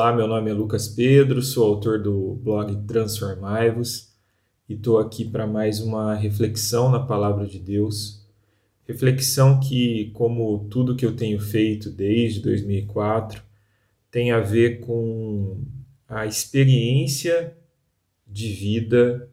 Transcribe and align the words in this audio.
Olá, 0.00 0.14
meu 0.14 0.26
nome 0.26 0.50
é 0.50 0.54
Lucas 0.54 0.88
Pedro, 0.88 1.42
sou 1.42 1.62
autor 1.62 2.02
do 2.02 2.32
blog 2.36 2.74
Transformai-vos 2.86 4.08
e 4.66 4.72
estou 4.72 4.98
aqui 4.98 5.26
para 5.26 5.46
mais 5.46 5.78
uma 5.78 6.14
reflexão 6.14 6.90
na 6.90 7.00
Palavra 7.00 7.46
de 7.46 7.58
Deus. 7.58 8.26
Reflexão 8.88 9.60
que, 9.60 10.10
como 10.14 10.66
tudo 10.70 10.96
que 10.96 11.04
eu 11.04 11.14
tenho 11.14 11.38
feito 11.38 11.90
desde 11.90 12.40
2004, 12.40 13.42
tem 14.10 14.32
a 14.32 14.40
ver 14.40 14.80
com 14.80 15.62
a 16.08 16.24
experiência 16.24 17.54
de 18.26 18.48
vida, 18.54 19.28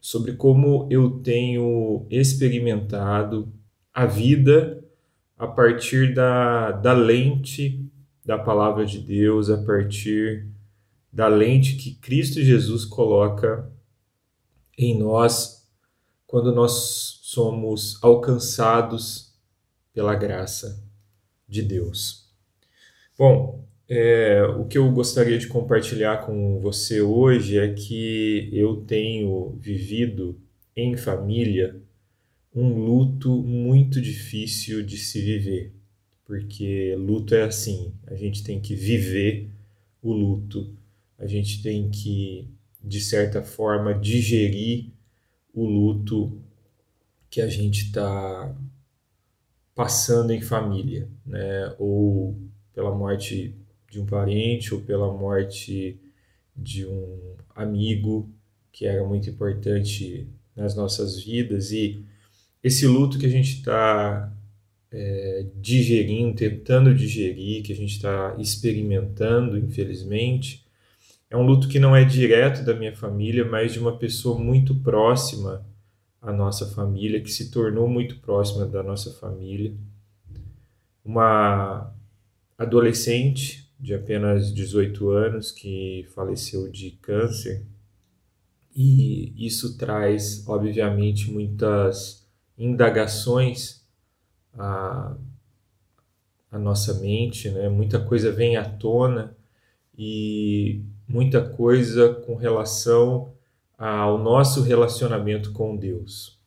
sobre 0.00 0.32
como 0.32 0.88
eu 0.90 1.20
tenho 1.20 2.04
experimentado 2.10 3.48
a 3.94 4.06
vida 4.06 4.84
a 5.38 5.46
partir 5.46 6.12
da, 6.12 6.72
da 6.72 6.94
lente 6.94 7.79
da 8.30 8.38
palavra 8.38 8.86
de 8.86 9.00
Deus, 9.00 9.50
a 9.50 9.58
partir 9.58 10.46
da 11.12 11.26
lente 11.26 11.74
que 11.74 11.96
Cristo 11.96 12.40
Jesus 12.40 12.84
coloca 12.84 13.68
em 14.78 14.96
nós 14.96 15.68
quando 16.28 16.54
nós 16.54 17.18
somos 17.22 17.98
alcançados 18.00 19.34
pela 19.92 20.14
graça 20.14 20.80
de 21.48 21.60
Deus. 21.60 22.32
Bom, 23.18 23.64
é, 23.88 24.44
o 24.44 24.64
que 24.64 24.78
eu 24.78 24.88
gostaria 24.92 25.36
de 25.36 25.48
compartilhar 25.48 26.24
com 26.24 26.60
você 26.60 27.00
hoje 27.00 27.58
é 27.58 27.74
que 27.74 28.48
eu 28.52 28.76
tenho 28.82 29.58
vivido 29.58 30.40
em 30.76 30.96
família 30.96 31.82
um 32.54 32.78
luto 32.78 33.42
muito 33.42 34.00
difícil 34.00 34.84
de 34.86 34.98
se 34.98 35.20
viver 35.20 35.79
porque 36.30 36.94
luto 36.96 37.34
é 37.34 37.42
assim, 37.42 37.92
a 38.06 38.14
gente 38.14 38.44
tem 38.44 38.60
que 38.60 38.72
viver 38.72 39.50
o 40.00 40.12
luto, 40.12 40.72
a 41.18 41.26
gente 41.26 41.60
tem 41.60 41.90
que, 41.90 42.48
de 42.80 43.00
certa 43.00 43.42
forma, 43.42 43.92
digerir 43.92 44.92
o 45.52 45.66
luto 45.66 46.40
que 47.28 47.40
a 47.40 47.48
gente 47.48 47.86
está 47.86 48.56
passando 49.74 50.30
em 50.30 50.40
família, 50.40 51.08
né? 51.26 51.74
ou 51.80 52.38
pela 52.72 52.94
morte 52.94 53.52
de 53.90 53.98
um 53.98 54.06
parente, 54.06 54.72
ou 54.72 54.80
pela 54.82 55.12
morte 55.12 56.00
de 56.56 56.86
um 56.86 57.34
amigo 57.56 58.30
que 58.70 58.86
era 58.86 59.04
muito 59.04 59.28
importante 59.28 60.28
nas 60.54 60.76
nossas 60.76 61.20
vidas, 61.20 61.72
e 61.72 62.04
esse 62.62 62.86
luto 62.86 63.18
que 63.18 63.26
a 63.26 63.30
gente 63.30 63.56
está 63.56 64.32
é, 64.92 65.46
digerindo, 65.56 66.34
tentando 66.34 66.94
digerir, 66.94 67.62
que 67.62 67.72
a 67.72 67.76
gente 67.76 67.92
está 67.96 68.36
experimentando, 68.38 69.56
infelizmente. 69.56 70.66
É 71.30 71.36
um 71.36 71.42
luto 71.42 71.68
que 71.68 71.78
não 71.78 71.94
é 71.94 72.04
direto 72.04 72.64
da 72.64 72.74
minha 72.74 72.94
família, 72.94 73.44
mas 73.44 73.72
de 73.72 73.78
uma 73.78 73.96
pessoa 73.96 74.38
muito 74.38 74.74
próxima 74.74 75.64
à 76.20 76.32
nossa 76.32 76.66
família, 76.66 77.20
que 77.20 77.30
se 77.30 77.50
tornou 77.50 77.88
muito 77.88 78.18
próxima 78.18 78.66
da 78.66 78.82
nossa 78.82 79.12
família. 79.12 79.72
Uma 81.04 81.94
adolescente 82.58 83.70
de 83.78 83.94
apenas 83.94 84.52
18 84.52 85.08
anos 85.08 85.50
que 85.50 86.06
faleceu 86.14 86.70
de 86.70 86.90
câncer. 86.90 87.64
E 88.74 89.32
isso 89.36 89.78
traz, 89.78 90.46
obviamente, 90.46 91.30
muitas 91.30 92.28
indagações 92.58 93.79
a, 94.54 95.16
a 96.50 96.58
nossa 96.58 96.94
mente, 96.94 97.50
né? 97.50 97.68
muita 97.68 98.00
coisa 98.00 98.32
vem 98.32 98.56
à 98.56 98.64
tona 98.64 99.36
e 99.96 100.82
muita 101.06 101.42
coisa 101.42 102.14
com 102.14 102.34
relação 102.34 103.32
ao 103.76 104.18
nosso 104.18 104.62
relacionamento 104.62 105.52
com 105.52 105.76
Deus. 105.76 106.38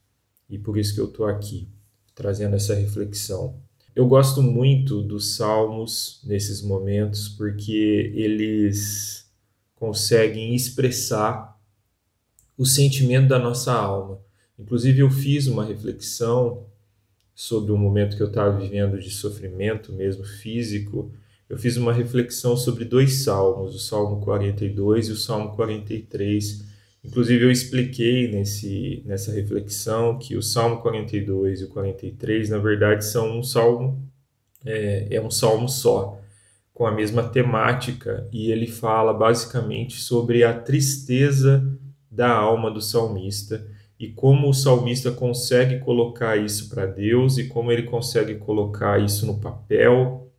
E 0.50 0.58
por 0.58 0.78
isso 0.78 0.94
que 0.94 1.02
eu 1.02 1.06
estou 1.06 1.26
aqui, 1.26 1.68
trazendo 2.14 2.56
essa 2.56 2.76
reflexão. 2.76 3.60
Eu 3.96 4.08
gosto 4.08 4.42
muito 4.42 5.02
dos 5.02 5.36
salmos 5.36 6.22
nesses 6.24 6.62
momentos 6.62 7.30
porque 7.30 8.12
eles 8.16 9.32
conseguem 9.76 10.56
expressar 10.56 11.60
o 12.58 12.66
sentimento 12.66 13.28
da 13.28 13.38
nossa 13.38 13.74
alma. 13.74 14.20
Inclusive, 14.58 15.00
eu 15.00 15.12
fiz 15.12 15.48
uma 15.48 15.66
reflexão 15.66 16.66
sobre 17.36 17.72
o 17.72 17.78
momento 17.78 18.16
que 18.16 18.24
eu 18.24 18.28
estava 18.28 18.58
vivendo 18.58 19.00
de 19.00 19.10
sofrimento 19.10 19.92
mesmo 19.92 20.24
físico, 20.24 21.12
eu 21.50 21.58
fiz 21.58 21.78
uma 21.78 21.94
reflexão 21.94 22.56
sobre 22.56 22.86
dois 22.86 23.24
salmos, 23.24 23.76
o 23.76 23.80
Salmo 23.80 24.22
42 24.22 25.08
e 25.08 25.12
o 25.12 25.16
Salmo 25.16 25.56
43. 25.56 26.66
Inclusive 27.04 27.44
eu 27.44 27.52
expliquei 27.52 28.32
nesse, 28.32 29.04
nessa 29.06 29.32
reflexão 29.32 30.18
que 30.18 30.38
o 30.38 30.42
Salmo 30.42 30.82
42 30.82 31.62
e 31.62 31.64
o 31.66 31.70
43, 31.70 32.50
na 32.50 32.58
verdade, 32.58 33.06
são 33.06 33.38
um 33.38 33.44
salmo, 33.44 34.02
é, 34.66 35.08
é 35.12 35.22
um 35.22 35.30
salmo 35.30 35.68
só, 35.68 36.20
com 36.74 36.88
a 36.88 36.92
mesma 36.92 37.24
temática, 37.24 38.28
e 38.32 38.52
ele 38.52 38.66
fala 38.66 39.14
basicamente 39.14 40.00
sobre 40.00 40.44
a 40.44 40.58
tristeza 40.58 41.64
da 42.10 42.32
alma 42.32 42.72
do 42.72 42.82
salmista 42.82 43.68
e 44.04 44.10
como 44.10 44.50
o 44.50 44.54
salmista 44.54 45.14
consegue 45.14 45.80
colocar 45.80 46.36
isso 46.36 46.68
para 46.68 46.86
Deus 46.86 47.38
e 47.38 47.48
como 47.48 47.72
ele 47.72 47.84
consegue 47.84 48.36
colocar 48.36 49.02
isso 49.02 49.26
no 49.26 49.40
papel 49.40 50.30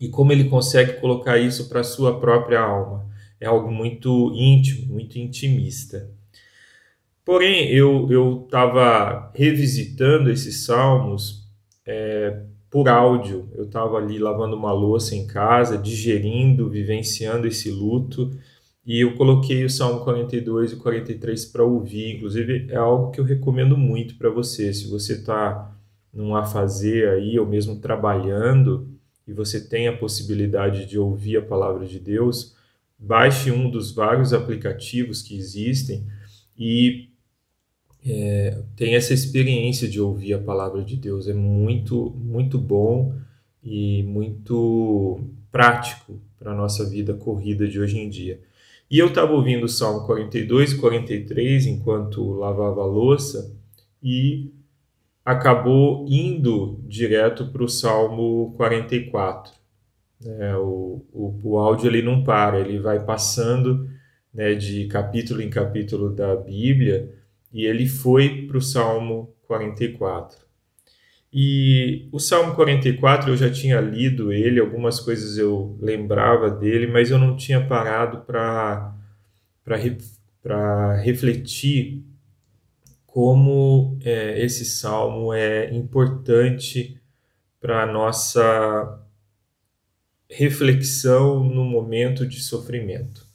e 0.00 0.08
como 0.08 0.32
ele 0.32 0.44
consegue 0.44 0.94
colocar 0.94 1.36
isso 1.36 1.68
para 1.68 1.80
a 1.80 1.84
sua 1.84 2.18
própria 2.18 2.62
alma. 2.62 3.06
É 3.38 3.44
algo 3.44 3.70
muito 3.70 4.32
íntimo, 4.34 4.94
muito 4.94 5.18
intimista. 5.18 6.10
Porém, 7.22 7.68
eu 7.68 8.42
estava 8.46 9.30
revisitando 9.34 10.30
esses 10.30 10.64
salmos 10.64 11.46
é, 11.84 12.40
por 12.70 12.88
áudio. 12.88 13.50
Eu 13.54 13.64
estava 13.64 13.98
ali 13.98 14.18
lavando 14.18 14.56
uma 14.56 14.72
louça 14.72 15.14
em 15.14 15.26
casa, 15.26 15.76
digerindo, 15.76 16.70
vivenciando 16.70 17.46
esse 17.46 17.70
luto 17.70 18.30
e 18.86 19.00
eu 19.00 19.14
coloquei 19.14 19.64
o 19.64 19.70
Salmo 19.70 20.04
42 20.04 20.72
e 20.72 20.76
43 20.76 21.44
para 21.46 21.64
ouvir. 21.64 22.16
Inclusive, 22.16 22.66
é 22.68 22.76
algo 22.76 23.10
que 23.10 23.20
eu 23.20 23.24
recomendo 23.24 23.76
muito 23.76 24.16
para 24.16 24.28
você. 24.28 24.72
Se 24.74 24.88
você 24.88 25.14
está 25.14 25.74
num 26.12 26.36
a 26.36 26.44
fazer 26.44 27.08
aí, 27.08 27.38
ou 27.38 27.46
mesmo 27.46 27.80
trabalhando, 27.80 28.88
e 29.26 29.32
você 29.32 29.60
tem 29.60 29.88
a 29.88 29.96
possibilidade 29.96 30.86
de 30.86 30.98
ouvir 30.98 31.38
a 31.38 31.42
palavra 31.42 31.86
de 31.86 31.98
Deus, 31.98 32.54
baixe 32.98 33.50
um 33.50 33.70
dos 33.70 33.90
vários 33.90 34.32
aplicativos 34.32 35.22
que 35.22 35.36
existem 35.36 36.06
e 36.58 37.08
é, 38.06 38.62
tem 38.76 38.94
essa 38.94 39.14
experiência 39.14 39.88
de 39.88 40.00
ouvir 40.00 40.34
a 40.34 40.38
palavra 40.38 40.84
de 40.84 40.96
Deus. 40.96 41.26
É 41.26 41.32
muito, 41.32 42.10
muito 42.18 42.58
bom 42.58 43.14
e 43.62 44.02
muito 44.02 45.20
prático 45.50 46.20
para 46.38 46.52
a 46.52 46.54
nossa 46.54 46.88
vida 46.88 47.14
corrida 47.14 47.66
de 47.66 47.80
hoje 47.80 47.98
em 47.98 48.10
dia. 48.10 48.40
E 48.90 48.98
eu 48.98 49.08
estava 49.08 49.32
ouvindo 49.32 49.64
o 49.64 49.68
Salmo 49.68 50.06
42 50.06 50.72
e 50.72 50.78
43 50.78 51.66
enquanto 51.66 52.32
lavava 52.32 52.82
a 52.82 52.86
louça 52.86 53.56
e 54.02 54.52
acabou 55.24 56.04
indo 56.08 56.80
direto 56.86 57.46
para 57.46 57.64
o 57.64 57.68
Salmo 57.68 58.52
44. 58.56 59.52
É, 60.26 60.56
o, 60.56 61.04
o, 61.12 61.40
o 61.42 61.58
áudio 61.58 61.88
ele 61.88 62.02
não 62.02 62.22
para, 62.22 62.60
ele 62.60 62.78
vai 62.78 63.04
passando 63.04 63.88
né, 64.32 64.54
de 64.54 64.86
capítulo 64.86 65.40
em 65.40 65.50
capítulo 65.50 66.10
da 66.10 66.34
Bíblia 66.36 67.14
e 67.52 67.64
ele 67.64 67.86
foi 67.86 68.46
para 68.46 68.58
o 68.58 68.62
Salmo 68.62 69.34
44. 69.46 70.43
E 71.36 72.08
o 72.12 72.20
Salmo 72.20 72.54
44 72.54 73.28
eu 73.28 73.36
já 73.36 73.50
tinha 73.50 73.80
lido 73.80 74.32
ele, 74.32 74.60
algumas 74.60 75.00
coisas 75.00 75.36
eu 75.36 75.76
lembrava 75.80 76.48
dele, 76.48 76.86
mas 76.86 77.10
eu 77.10 77.18
não 77.18 77.36
tinha 77.36 77.66
parado 77.66 78.18
para 78.24 78.94
refletir 81.02 82.04
como 83.04 83.98
é, 84.04 84.40
esse 84.44 84.64
salmo 84.64 85.32
é 85.34 85.74
importante 85.74 87.00
para 87.60 87.82
a 87.82 87.86
nossa 87.86 89.02
reflexão 90.30 91.42
no 91.42 91.64
momento 91.64 92.24
de 92.24 92.40
sofrimento. 92.40 93.26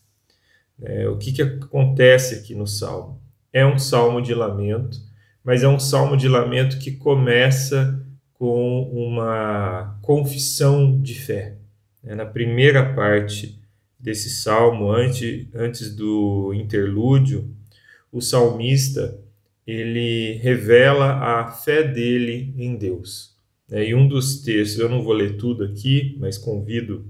É, 0.82 1.10
o 1.10 1.18
que, 1.18 1.34
que 1.34 1.42
acontece 1.42 2.36
aqui 2.36 2.56
no 2.56 2.66
salmo? 2.66 3.22
É 3.52 3.66
um 3.66 3.78
salmo 3.78 4.22
de 4.22 4.34
lamento 4.34 5.09
mas 5.50 5.64
é 5.64 5.68
um 5.68 5.80
salmo 5.80 6.16
de 6.16 6.28
lamento 6.28 6.78
que 6.78 6.92
começa 6.92 8.00
com 8.36 8.84
uma 8.84 9.98
confissão 10.00 11.02
de 11.02 11.16
fé. 11.16 11.56
É, 12.04 12.14
na 12.14 12.24
primeira 12.24 12.94
parte 12.94 13.60
desse 14.00 14.30
salmo, 14.30 14.92
antes, 14.92 15.48
antes 15.56 15.96
do 15.96 16.54
interlúdio, 16.54 17.50
o 18.12 18.22
salmista 18.22 19.20
ele 19.66 20.34
revela 20.34 21.14
a 21.16 21.52
fé 21.52 21.82
dele 21.82 22.54
em 22.56 22.76
Deus. 22.76 23.36
É, 23.72 23.90
e 23.90 23.96
um 23.96 24.08
dos 24.08 24.44
textos, 24.44 24.78
eu 24.78 24.88
não 24.88 25.02
vou 25.02 25.14
ler 25.14 25.36
tudo 25.38 25.64
aqui, 25.64 26.16
mas 26.20 26.38
convido 26.38 27.08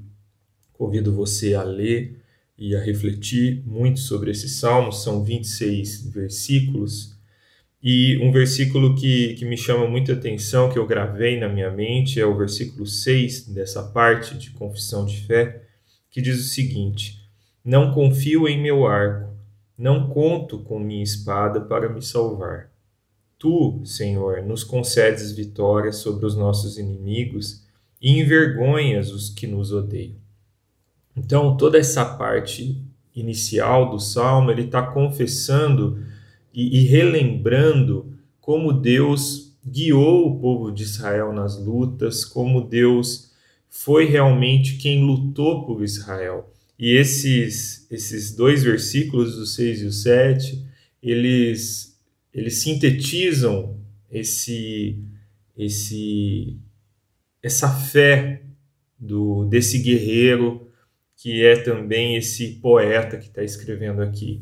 Convido 0.79 1.13
você 1.13 1.55
a 1.55 1.63
ler 1.63 2.21
e 2.57 2.73
a 2.73 2.81
refletir 2.81 3.61
muito 3.65 3.99
sobre 3.99 4.31
esse 4.31 4.47
salmo, 4.47 4.93
são 4.93 5.25
26 5.25 6.05
versículos. 6.09 7.18
E 7.81 8.17
um 8.17 8.31
versículo 8.31 8.93
que, 8.95 9.35
que 9.35 9.45
me 9.45 9.55
chama 9.55 9.87
muita 9.87 10.13
atenção, 10.13 10.69
que 10.69 10.77
eu 10.77 10.85
gravei 10.85 11.39
na 11.39 11.47
minha 11.47 11.71
mente, 11.71 12.19
é 12.19 12.25
o 12.25 12.37
versículo 12.37 12.85
6 12.85 13.47
dessa 13.47 13.81
parte 13.83 14.37
de 14.37 14.51
confissão 14.51 15.05
de 15.05 15.21
fé, 15.25 15.63
que 16.11 16.21
diz 16.21 16.39
o 16.39 16.49
seguinte: 16.49 17.21
Não 17.63 17.93
confio 17.93 18.47
em 18.49 18.61
meu 18.61 18.85
arco, 18.85 19.33
não 19.77 20.09
conto 20.09 20.59
com 20.59 20.77
minha 20.77 21.03
espada 21.03 21.61
para 21.61 21.87
me 21.87 22.01
salvar. 22.01 22.69
Tu, 23.37 23.81
Senhor, 23.85 24.43
nos 24.43 24.65
concedes 24.65 25.31
vitória 25.31 25.93
sobre 25.93 26.25
os 26.25 26.35
nossos 26.35 26.77
inimigos 26.77 27.63
e 28.01 28.19
envergonhas 28.19 29.09
os 29.11 29.29
que 29.29 29.47
nos 29.47 29.71
odeiam. 29.71 30.17
Então, 31.15 31.55
toda 31.55 31.77
essa 31.77 32.03
parte 32.03 32.81
inicial 33.15 33.89
do 33.89 33.99
salmo, 33.99 34.51
ele 34.51 34.63
está 34.63 34.81
confessando 34.81 36.03
e, 36.53 36.79
e 36.79 36.83
relembrando 36.85 38.13
como 38.39 38.73
Deus 38.73 39.57
guiou 39.65 40.27
o 40.27 40.39
povo 40.39 40.71
de 40.71 40.83
Israel 40.83 41.31
nas 41.33 41.57
lutas, 41.57 42.25
como 42.25 42.61
Deus 42.61 43.31
foi 43.69 44.05
realmente 44.05 44.77
quem 44.77 45.05
lutou 45.05 45.65
por 45.65 45.83
Israel. 45.83 46.51
E 46.77 46.91
esses, 46.91 47.85
esses 47.91 48.35
dois 48.35 48.63
versículos, 48.63 49.35
o 49.35 49.45
6 49.45 49.81
e 49.81 49.85
o 49.85 49.91
7, 49.91 50.65
eles, 51.03 51.99
eles 52.33 52.61
sintetizam 52.61 53.77
esse, 54.11 54.97
esse, 55.57 56.57
essa 57.43 57.69
fé 57.69 58.43
do, 58.97 59.45
desse 59.45 59.79
guerreiro 59.79 60.67
que 61.15 61.43
é 61.43 61.57
também 61.57 62.15
esse 62.15 62.53
poeta 62.61 63.17
que 63.17 63.27
está 63.27 63.43
escrevendo 63.43 64.01
aqui. 64.01 64.41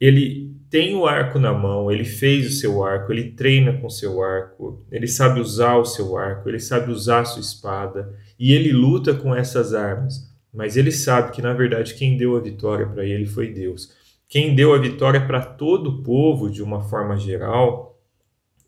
Ele 0.00 0.49
tem 0.70 0.94
o 0.94 1.04
arco 1.04 1.36
na 1.38 1.52
mão, 1.52 1.90
ele 1.90 2.04
fez 2.04 2.46
o 2.46 2.56
seu 2.56 2.84
arco, 2.84 3.12
ele 3.12 3.32
treina 3.32 3.72
com 3.72 3.88
o 3.88 3.90
seu 3.90 4.22
arco, 4.22 4.86
ele 4.90 5.08
sabe 5.08 5.40
usar 5.40 5.76
o 5.76 5.84
seu 5.84 6.16
arco, 6.16 6.48
ele 6.48 6.60
sabe 6.60 6.92
usar 6.92 7.20
a 7.20 7.24
sua 7.24 7.40
espada 7.40 8.16
e 8.38 8.52
ele 8.52 8.70
luta 8.72 9.12
com 9.12 9.34
essas 9.34 9.74
armas. 9.74 10.30
Mas 10.54 10.76
ele 10.76 10.92
sabe 10.92 11.32
que 11.32 11.42
na 11.42 11.52
verdade 11.52 11.94
quem 11.94 12.16
deu 12.16 12.36
a 12.36 12.40
vitória 12.40 12.86
para 12.86 13.04
ele 13.04 13.26
foi 13.26 13.52
Deus. 13.52 13.92
Quem 14.28 14.54
deu 14.54 14.72
a 14.72 14.78
vitória 14.78 15.26
para 15.26 15.40
todo 15.40 15.90
o 15.90 16.02
povo 16.04 16.48
de 16.48 16.62
uma 16.62 16.80
forma 16.82 17.16
geral 17.16 18.00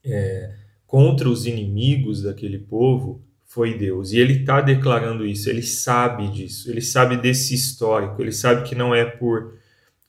é, 0.05 0.55
contra 0.87 1.29
os 1.29 1.47
inimigos 1.47 2.23
daquele 2.23 2.59
povo 2.59 3.23
foi 3.45 3.79
Deus. 3.79 4.13
E 4.13 4.19
ele 4.19 4.41
está 4.41 4.61
declarando 4.61 5.25
isso, 5.25 5.49
ele 5.49 5.63
sabe 5.63 6.29
disso, 6.29 6.69
ele 6.69 6.81
sabe 6.81 7.17
desse 7.17 7.55
histórico, 7.55 8.21
ele 8.21 8.33
sabe 8.33 8.69
que 8.69 8.75
não 8.75 8.93
é 8.93 9.05
por 9.05 9.55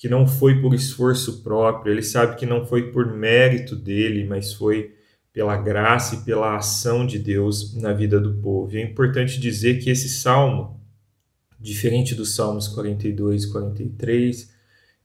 que 0.04 0.10
não 0.10 0.28
foi 0.28 0.62
por 0.62 0.74
esforço 0.74 1.42
próprio, 1.44 1.94
ele 1.94 2.04
sabe 2.04 2.36
que 2.36 2.46
não 2.46 2.66
foi 2.66 2.92
por 2.92 3.08
mérito 3.16 3.74
dele, 3.74 4.26
mas 4.26 4.52
foi 4.52 4.94
pela 5.32 5.56
graça 5.56 6.16
e 6.16 6.22
pela 6.26 6.58
ação 6.58 7.08
de 7.08 7.18
Deus 7.18 7.74
na 7.76 7.94
vida 7.94 8.20
do 8.20 8.34
povo. 8.34 8.74
E 8.74 8.80
é 8.80 8.84
importante 8.84 9.40
dizer 9.40 9.80
que 9.80 9.90
esse 9.90 10.10
salmo, 10.10 10.78
diferente 11.58 12.14
dos 12.16 12.36
salmos 12.36 12.68
42 12.68 13.46
e 13.46 13.52
43, 13.54 14.54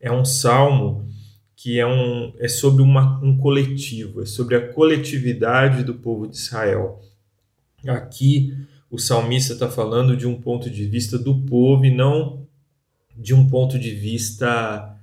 é 0.00 0.10
um 0.10 0.24
salmo 0.24 1.08
que 1.54 1.78
é, 1.78 1.86
um, 1.86 2.34
é 2.36 2.48
sobre 2.48 2.82
uma, 2.82 3.20
um 3.22 3.38
coletivo, 3.38 4.22
é 4.22 4.26
sobre 4.26 4.56
a 4.56 4.72
coletividade 4.72 5.84
do 5.84 5.94
povo 5.94 6.26
de 6.26 6.34
Israel. 6.34 7.00
Aqui 7.86 8.52
o 8.90 8.98
salmista 8.98 9.52
está 9.52 9.70
falando 9.70 10.16
de 10.16 10.26
um 10.26 10.40
ponto 10.40 10.68
de 10.68 10.86
vista 10.86 11.16
do 11.16 11.40
povo 11.42 11.84
e 11.84 11.94
não 11.94 12.47
de 13.18 13.34
um 13.34 13.48
ponto 13.48 13.78
de 13.78 13.90
vista 13.90 14.96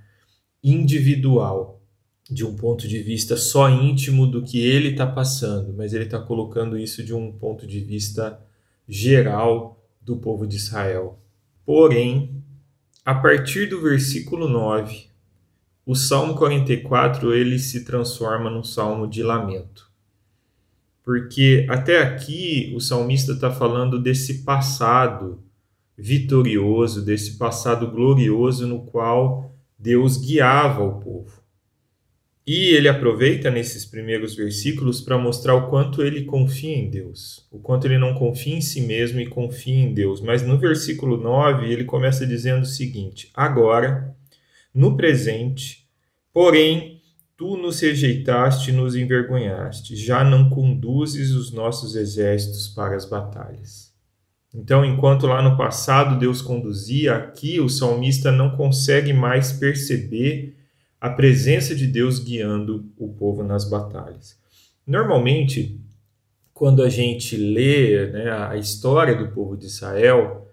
individual, 0.64 1.82
de 2.30 2.46
um 2.46 2.56
ponto 2.56 2.88
de 2.88 3.04
vista 3.04 3.36
só 3.36 3.70
íntimo 3.70 4.26
do 4.26 4.42
que 4.42 4.60
ele 4.60 4.90
está 4.90 5.06
passando, 5.06 5.74
mas 5.74 5.94
ele 5.94 6.06
está 6.06 6.20
colocando 6.20 6.78
isso 6.78 7.04
de 7.04 7.14
um 7.14 7.32
ponto 7.32 7.68
de 7.68 7.80
vista 7.82 8.40
geral 8.88 9.84
do 10.02 10.18
povo 10.18 10.48
de 10.48 10.56
Israel. 10.56 11.20
Porém, 11.66 12.42
a 13.04 13.14
partir 13.14 13.68
do 13.68 13.82
versículo 13.82 14.48
9, 14.48 15.08
o 15.86 15.94
Salmo 15.94 16.34
44 16.36 17.34
ele 17.34 17.60
se 17.60 17.84
transforma 17.84 18.50
num 18.50 18.64
salmo 18.64 19.08
de 19.08 19.22
lamento 19.22 19.94
porque 21.06 21.68
até 21.70 22.02
aqui 22.02 22.74
o 22.76 22.82
salmista 22.82 23.34
está 23.34 23.52
falando 23.52 24.02
desse 24.02 24.44
passado 24.44 25.40
vitorioso, 25.98 27.04
desse 27.04 27.38
passado 27.38 27.90
glorioso 27.90 28.68
no 28.68 28.86
qual 28.86 29.54
Deus 29.78 30.18
guiava 30.18 30.84
o 30.84 31.00
povo. 31.00 31.44
E 32.48 32.76
ele 32.76 32.88
aproveita 32.88 33.50
nesses 33.50 33.86
primeiros 33.86 34.36
versículos 34.36 35.02
para 35.02 35.18
mostrar 35.18 35.56
o 35.56 35.68
quanto 35.68 36.04
ele 36.04 36.26
confia 36.26 36.76
em 36.76 36.90
Deus, 36.90 37.48
o 37.52 37.58
quanto 37.58 37.88
ele 37.88 37.98
não 37.98 38.14
confia 38.14 38.56
em 38.56 38.62
si 38.62 38.82
mesmo 38.82 39.20
e 39.20 39.26
confia 39.26 39.80
em 39.80 39.94
Deus. 39.94 40.22
Mas 40.22 40.44
no 40.44 40.58
versículo 40.58 41.18
9 41.18 41.72
ele 41.72 41.86
começa 41.86 42.26
dizendo 42.26 42.62
o 42.62 42.68
seguinte: 42.68 43.32
Agora, 43.34 44.16
no 44.74 44.96
presente, 44.96 45.88
porém, 46.32 46.96
Tu 47.38 47.58
nos 47.58 47.82
rejeitaste 47.82 48.72
e 48.72 48.74
nos 48.74 48.96
envergonhaste, 48.96 49.94
já 49.94 50.24
não 50.24 50.50
conduzes 50.50 51.32
os 51.32 51.52
nossos 51.52 51.94
exércitos 51.94 52.70
para 52.70 52.96
as 52.96 53.04
batalhas. 53.04 53.85
Então, 54.58 54.86
enquanto 54.86 55.28
lá 55.28 55.42
no 55.42 55.58
passado 55.58 56.18
Deus 56.18 56.42
conduzia, 56.42 57.16
aqui 57.16 57.60
o 57.60 57.68
salmista 57.68 58.32
não 58.32 58.56
consegue 58.56 59.12
mais 59.12 59.52
perceber 59.52 60.56
a 61.00 61.10
presença 61.10 61.76
de 61.76 61.86
Deus 61.86 62.20
guiando 62.20 62.90
o 62.98 63.10
povo 63.10 63.44
nas 63.44 63.70
batalhas. 63.70 64.40
Normalmente, 64.88 65.80
quando 66.54 66.82
a 66.82 66.90
gente 66.90 67.36
lê 67.36 68.08
né, 68.08 68.32
a 68.32 68.56
história 68.56 69.14
do 69.14 69.28
povo 69.28 69.58
de 69.58 69.66
Israel, 69.66 70.48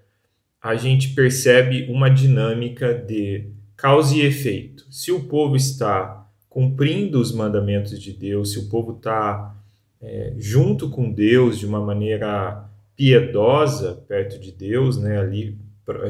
a 0.61 0.75
gente 0.75 1.11
percebe 1.11 1.87
uma 1.89 2.09
dinâmica 2.09 2.93
de 2.93 3.51
causa 3.77 4.17
e 4.17 4.23
efeito. 4.23 4.85
Se 4.91 5.13
o 5.13 5.25
povo 5.25 5.55
está 5.55 6.27
cumprindo 6.49 7.21
os 7.21 7.33
mandamentos 7.33 7.99
de 8.01 8.13
Deus, 8.13 8.53
se 8.53 8.59
o 8.59 8.69
povo 8.69 8.97
está 8.97 9.57
é, 10.01 10.35
junto 10.37 10.91
com 10.91 11.11
Deus 11.11 11.59
de 11.59 11.67
uma 11.67 11.81
maneira 11.81 12.69
piedosa 12.97 14.05
perto 14.07 14.39
de 14.39 14.53
Deus, 14.53 14.97
né, 14.97 15.19
ali 15.19 15.57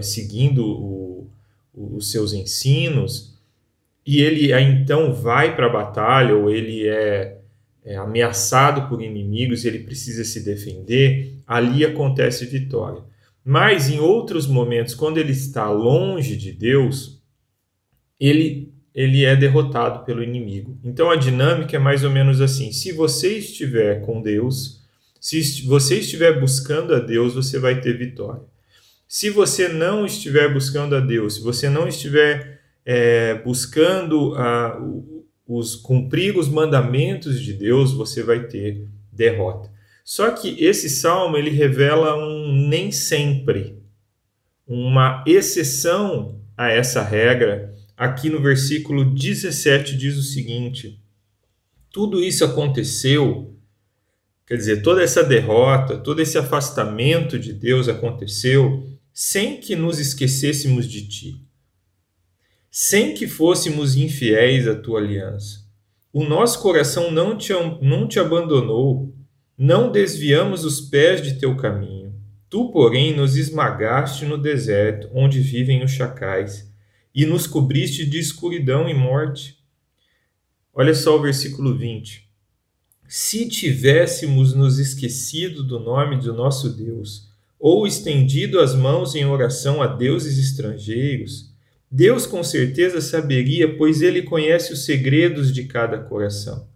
seguindo 0.02 0.66
o, 0.66 1.30
os 1.74 2.10
seus 2.10 2.32
ensinos, 2.32 3.38
e 4.04 4.20
ele 4.20 4.52
então 4.52 5.12
vai 5.12 5.54
para 5.54 5.66
a 5.66 5.72
batalha 5.72 6.34
ou 6.34 6.50
ele 6.50 6.86
é, 6.88 7.38
é 7.84 7.96
ameaçado 7.96 8.88
por 8.88 9.00
inimigos 9.00 9.64
e 9.64 9.68
ele 9.68 9.80
precisa 9.80 10.24
se 10.24 10.44
defender, 10.44 11.36
ali 11.46 11.84
acontece 11.84 12.46
vitória. 12.46 13.02
Mas 13.44 13.88
em 13.88 13.98
outros 13.98 14.46
momentos, 14.46 14.94
quando 14.94 15.18
ele 15.18 15.32
está 15.32 15.70
longe 15.70 16.36
de 16.36 16.52
Deus, 16.52 17.20
ele 18.18 18.72
ele 18.94 19.24
é 19.24 19.34
derrotado 19.34 20.04
pelo 20.04 20.22
inimigo. 20.22 20.78
Então 20.84 21.10
a 21.10 21.16
dinâmica 21.16 21.76
é 21.76 21.80
mais 21.80 22.04
ou 22.04 22.10
menos 22.10 22.40
assim: 22.40 22.72
se 22.72 22.92
você 22.92 23.38
estiver 23.38 24.02
com 24.02 24.20
Deus, 24.20 24.81
se 25.22 25.64
você 25.66 26.00
estiver 26.00 26.40
buscando 26.40 26.92
a 26.92 26.98
Deus, 26.98 27.34
você 27.34 27.56
vai 27.56 27.80
ter 27.80 27.96
vitória. 27.96 28.42
Se 29.06 29.30
você 29.30 29.68
não 29.68 30.04
estiver 30.04 30.52
buscando 30.52 30.96
a 30.96 31.00
Deus, 31.00 31.36
se 31.36 31.42
você 31.42 31.68
não 31.68 31.86
estiver 31.86 32.60
é, 32.84 33.34
buscando 33.36 34.34
a, 34.34 34.76
os 35.46 35.76
cumprir 35.76 36.36
os 36.36 36.48
mandamentos 36.48 37.40
de 37.40 37.52
Deus, 37.52 37.92
você 37.92 38.24
vai 38.24 38.48
ter 38.48 38.88
derrota. 39.12 39.70
Só 40.04 40.28
que 40.32 40.60
esse 40.64 40.90
salmo 40.90 41.36
ele 41.36 41.50
revela 41.50 42.16
um 42.16 42.66
nem 42.68 42.90
sempre, 42.90 43.78
uma 44.66 45.22
exceção 45.24 46.40
a 46.56 46.68
essa 46.68 47.00
regra 47.00 47.72
aqui 47.96 48.28
no 48.28 48.42
versículo 48.42 49.04
17 49.04 49.96
diz 49.96 50.16
o 50.16 50.22
seguinte: 50.22 51.00
tudo 51.92 52.20
isso 52.20 52.44
aconteceu, 52.44 53.51
quer 54.46 54.56
dizer, 54.56 54.82
toda 54.82 55.02
essa 55.02 55.22
derrota, 55.22 55.98
todo 55.98 56.20
esse 56.20 56.36
afastamento 56.38 57.38
de 57.38 57.52
Deus 57.52 57.88
aconteceu 57.88 58.86
sem 59.12 59.60
que 59.60 59.76
nos 59.76 59.98
esquecêssemos 59.98 60.88
de 60.88 61.06
ti, 61.06 61.46
sem 62.70 63.14
que 63.14 63.26
fôssemos 63.26 63.96
infiéis 63.96 64.66
à 64.66 64.74
tua 64.74 65.00
aliança. 65.00 65.62
O 66.12 66.24
nosso 66.24 66.60
coração 66.60 67.10
não 67.10 67.36
te, 67.36 67.52
não 67.80 68.06
te 68.06 68.18
abandonou, 68.18 69.14
não 69.56 69.90
desviamos 69.90 70.64
os 70.64 70.80
pés 70.80 71.22
de 71.22 71.38
teu 71.38 71.56
caminho. 71.56 72.14
Tu, 72.50 72.70
porém, 72.70 73.16
nos 73.16 73.36
esmagaste 73.36 74.26
no 74.26 74.36
deserto, 74.36 75.08
onde 75.14 75.40
vivem 75.40 75.82
os 75.82 75.90
chacais 75.90 76.70
e 77.14 77.24
nos 77.24 77.46
cobriste 77.46 78.04
de 78.04 78.18
escuridão 78.18 78.88
e 78.88 78.94
morte. 78.94 79.58
Olha 80.74 80.94
só 80.94 81.16
o 81.16 81.22
versículo 81.22 81.76
20. 81.76 82.21
Se 83.14 83.46
tivéssemos 83.46 84.54
nos 84.54 84.78
esquecido 84.78 85.62
do 85.62 85.78
nome 85.78 86.16
do 86.16 86.32
nosso 86.32 86.70
Deus, 86.70 87.28
ou 87.60 87.86
estendido 87.86 88.58
as 88.58 88.74
mãos 88.74 89.14
em 89.14 89.26
oração 89.26 89.82
a 89.82 89.86
deuses 89.86 90.38
estrangeiros, 90.38 91.52
Deus 91.90 92.24
com 92.24 92.42
certeza 92.42 93.02
saberia, 93.02 93.76
pois 93.76 94.00
ele 94.00 94.22
conhece 94.22 94.72
os 94.72 94.86
segredos 94.86 95.52
de 95.52 95.64
cada 95.64 95.98
coração. 95.98 96.66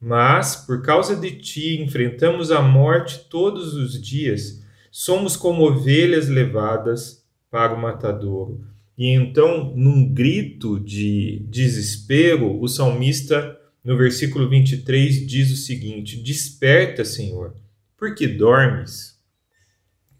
Mas, 0.00 0.56
por 0.56 0.82
causa 0.82 1.14
de 1.14 1.38
ti, 1.38 1.80
enfrentamos 1.80 2.50
a 2.50 2.60
morte 2.60 3.26
todos 3.30 3.72
os 3.74 3.92
dias, 4.02 4.64
somos 4.90 5.36
como 5.36 5.62
ovelhas 5.62 6.28
levadas 6.28 7.24
para 7.48 7.72
o 7.72 7.80
matadouro. 7.80 8.60
E 8.98 9.06
então, 9.06 9.72
num 9.76 10.12
grito 10.12 10.80
de 10.80 11.44
desespero, 11.48 12.60
o 12.60 12.66
salmista, 12.66 13.56
no 13.84 13.96
versículo 13.96 14.48
23, 14.48 15.26
diz 15.26 15.50
o 15.50 15.56
seguinte: 15.56 16.16
Desperta, 16.16 17.04
Senhor, 17.04 17.54
porque 17.96 18.26
dormes. 18.26 19.18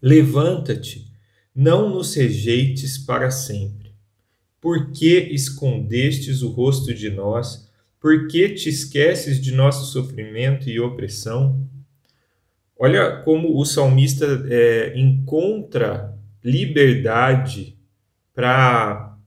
Levanta-te, 0.01 1.07
não 1.53 1.89
nos 1.89 2.15
rejeites 2.15 2.97
para 2.97 3.29
sempre. 3.29 3.93
Por 4.59 4.91
que 4.91 5.17
escondestes 5.31 6.41
o 6.41 6.49
rosto 6.49 6.93
de 6.93 7.09
nós? 7.09 7.69
Por 7.99 8.27
que 8.27 8.49
te 8.49 8.69
esqueces 8.69 9.39
de 9.39 9.51
nosso 9.51 9.91
sofrimento 9.91 10.69
e 10.69 10.79
opressão? 10.79 11.67
Olha 12.77 13.17
como 13.17 13.59
o 13.59 13.63
salmista 13.63 14.25
é, 14.49 14.97
encontra 14.97 16.17
liberdade 16.43 17.77
para 18.33 19.17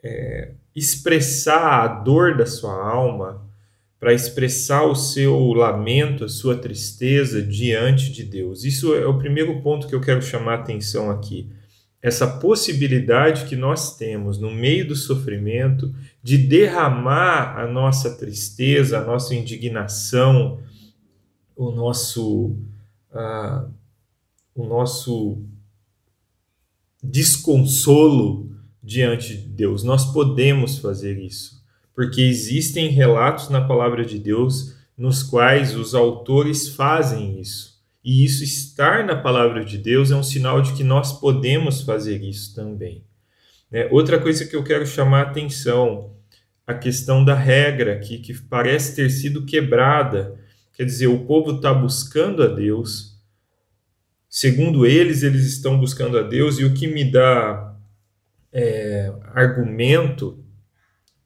é, 0.00 0.52
expressar 0.76 1.82
a 1.82 1.88
dor 1.88 2.36
da 2.36 2.46
sua 2.46 2.72
alma, 2.72 3.43
para 4.04 4.12
expressar 4.12 4.84
o 4.84 4.94
seu 4.94 5.54
lamento, 5.54 6.26
a 6.26 6.28
sua 6.28 6.54
tristeza 6.54 7.40
diante 7.40 8.12
de 8.12 8.22
Deus. 8.22 8.62
Isso 8.62 8.94
é 8.94 9.06
o 9.06 9.16
primeiro 9.16 9.62
ponto 9.62 9.86
que 9.86 9.94
eu 9.94 10.00
quero 10.02 10.20
chamar 10.20 10.52
a 10.52 10.60
atenção 10.60 11.10
aqui. 11.10 11.48
Essa 12.02 12.26
possibilidade 12.26 13.46
que 13.46 13.56
nós 13.56 13.96
temos 13.96 14.36
no 14.38 14.50
meio 14.50 14.86
do 14.86 14.94
sofrimento 14.94 15.90
de 16.22 16.36
derramar 16.36 17.58
a 17.58 17.66
nossa 17.66 18.14
tristeza, 18.14 18.98
a 18.98 19.02
nossa 19.06 19.34
indignação, 19.34 20.60
o 21.56 21.70
nosso, 21.70 22.48
uh, 23.10 23.72
o 24.54 24.66
nosso 24.66 25.42
desconsolo 27.02 28.54
diante 28.82 29.34
de 29.34 29.48
Deus. 29.48 29.82
Nós 29.82 30.04
podemos 30.12 30.76
fazer 30.76 31.18
isso, 31.18 31.63
porque 31.94 32.22
existem 32.22 32.88
relatos 32.88 33.48
na 33.48 33.60
palavra 33.60 34.04
de 34.04 34.18
Deus 34.18 34.74
nos 34.96 35.22
quais 35.22 35.74
os 35.76 35.94
autores 35.94 36.68
fazem 36.68 37.40
isso. 37.40 37.74
E 38.04 38.24
isso 38.24 38.44
estar 38.44 39.04
na 39.04 39.16
palavra 39.16 39.64
de 39.64 39.78
Deus 39.78 40.10
é 40.10 40.16
um 40.16 40.22
sinal 40.22 40.60
de 40.60 40.72
que 40.74 40.84
nós 40.84 41.18
podemos 41.18 41.80
fazer 41.82 42.22
isso 42.22 42.54
também. 42.54 43.04
É, 43.72 43.88
outra 43.90 44.20
coisa 44.20 44.44
que 44.44 44.54
eu 44.54 44.62
quero 44.62 44.86
chamar 44.86 45.20
a 45.20 45.30
atenção, 45.30 46.12
a 46.66 46.74
questão 46.74 47.24
da 47.24 47.34
regra 47.34 47.94
aqui, 47.94 48.18
que 48.18 48.34
parece 48.34 48.94
ter 48.94 49.10
sido 49.10 49.46
quebrada. 49.46 50.38
Quer 50.74 50.84
dizer, 50.84 51.06
o 51.06 51.24
povo 51.24 51.56
está 51.56 51.72
buscando 51.72 52.42
a 52.42 52.46
Deus, 52.46 53.14
Segundo 54.36 54.84
eles, 54.84 55.22
eles 55.22 55.46
estão 55.46 55.78
buscando 55.78 56.18
a 56.18 56.22
Deus, 56.22 56.58
e 56.58 56.64
o 56.64 56.74
que 56.74 56.88
me 56.88 57.08
dá 57.08 57.76
é, 58.52 59.12
argumento 59.32 60.43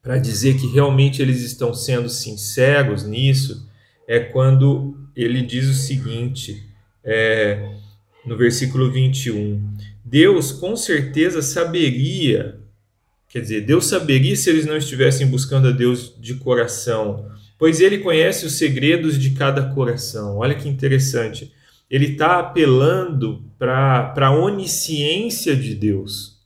para 0.01 0.17
dizer 0.17 0.57
que 0.57 0.67
realmente 0.67 1.21
eles 1.21 1.41
estão 1.41 1.73
sendo 1.73 2.09
sinceros 2.09 3.03
nisso 3.03 3.69
é 4.07 4.19
quando 4.19 4.97
ele 5.15 5.41
diz 5.41 5.67
o 5.67 5.73
seguinte, 5.73 6.63
é, 7.03 7.75
no 8.25 8.37
versículo 8.37 8.91
21. 8.91 9.61
Deus 10.03 10.51
com 10.51 10.75
certeza 10.75 11.41
saberia, 11.41 12.59
quer 13.27 13.41
dizer, 13.41 13.61
Deus 13.61 13.85
saberia 13.85 14.35
se 14.35 14.49
eles 14.49 14.65
não 14.65 14.77
estivessem 14.77 15.27
buscando 15.27 15.67
a 15.67 15.71
Deus 15.71 16.15
de 16.19 16.35
coração, 16.35 17.29
pois 17.57 17.79
ele 17.81 17.99
conhece 17.99 18.45
os 18.45 18.57
segredos 18.57 19.19
de 19.19 19.31
cada 19.31 19.73
coração. 19.73 20.37
Olha 20.37 20.55
que 20.55 20.67
interessante 20.67 21.51
ele 21.89 22.11
está 22.11 22.39
apelando 22.39 23.43
para 23.57 24.13
a 24.15 24.31
onisciência 24.31 25.55
de 25.55 25.73
Deus. 25.73 26.38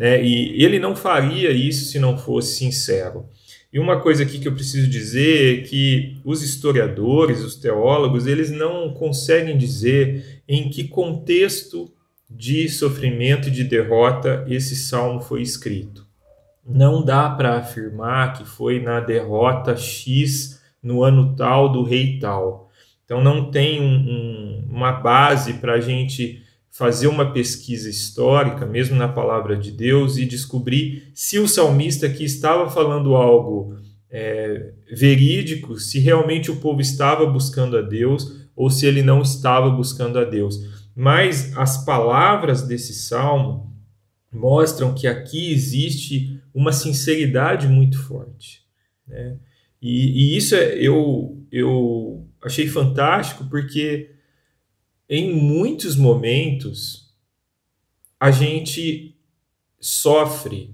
Né? 0.00 0.24
E 0.24 0.64
ele 0.64 0.78
não 0.78 0.96
faria 0.96 1.50
isso 1.50 1.84
se 1.84 1.98
não 1.98 2.16
fosse 2.16 2.56
sincero. 2.56 3.26
E 3.70 3.78
uma 3.78 4.00
coisa 4.00 4.22
aqui 4.22 4.38
que 4.38 4.48
eu 4.48 4.54
preciso 4.54 4.88
dizer 4.88 5.58
é 5.58 5.62
que 5.62 6.16
os 6.24 6.42
historiadores, 6.42 7.44
os 7.44 7.54
teólogos, 7.54 8.26
eles 8.26 8.50
não 8.50 8.94
conseguem 8.94 9.58
dizer 9.58 10.42
em 10.48 10.70
que 10.70 10.88
contexto 10.88 11.92
de 12.30 12.66
sofrimento 12.70 13.48
e 13.48 13.50
de 13.50 13.62
derrota 13.62 14.42
esse 14.48 14.74
salmo 14.74 15.20
foi 15.20 15.42
escrito. 15.42 16.06
Não 16.66 17.04
dá 17.04 17.28
para 17.28 17.58
afirmar 17.58 18.32
que 18.32 18.44
foi 18.46 18.80
na 18.80 19.00
derrota 19.00 19.76
X 19.76 20.62
no 20.82 21.02
ano 21.02 21.36
tal 21.36 21.70
do 21.70 21.82
rei 21.82 22.18
tal. 22.18 22.70
Então 23.04 23.22
não 23.22 23.50
tem 23.50 23.82
um, 23.82 23.84
um, 23.84 24.66
uma 24.70 24.92
base 24.92 25.54
para 25.54 25.74
a 25.74 25.80
gente 25.80 26.42
fazer 26.80 27.08
uma 27.08 27.30
pesquisa 27.30 27.90
histórica, 27.90 28.64
mesmo 28.64 28.96
na 28.96 29.06
palavra 29.06 29.54
de 29.54 29.70
Deus, 29.70 30.16
e 30.16 30.24
descobrir 30.24 31.10
se 31.14 31.38
o 31.38 31.46
salmista 31.46 32.06
aqui 32.06 32.24
estava 32.24 32.70
falando 32.70 33.14
algo 33.14 33.76
é, 34.10 34.72
verídico, 34.90 35.78
se 35.78 35.98
realmente 35.98 36.50
o 36.50 36.56
povo 36.56 36.80
estava 36.80 37.26
buscando 37.26 37.76
a 37.76 37.82
Deus 37.82 38.48
ou 38.56 38.70
se 38.70 38.86
ele 38.86 39.02
não 39.02 39.20
estava 39.20 39.68
buscando 39.68 40.18
a 40.18 40.24
Deus. 40.24 40.58
Mas 40.96 41.54
as 41.54 41.84
palavras 41.84 42.62
desse 42.62 42.94
salmo 42.94 43.70
mostram 44.32 44.94
que 44.94 45.06
aqui 45.06 45.52
existe 45.52 46.40
uma 46.54 46.72
sinceridade 46.72 47.68
muito 47.68 48.02
forte. 48.02 48.62
Né? 49.06 49.36
E, 49.82 50.32
e 50.32 50.36
isso 50.38 50.54
é, 50.54 50.78
eu, 50.78 51.44
eu 51.52 52.26
achei 52.42 52.66
fantástico 52.66 53.44
porque 53.50 54.12
em 55.10 55.34
muitos 55.34 55.96
momentos 55.96 57.12
a 58.18 58.30
gente 58.30 59.18
sofre, 59.80 60.72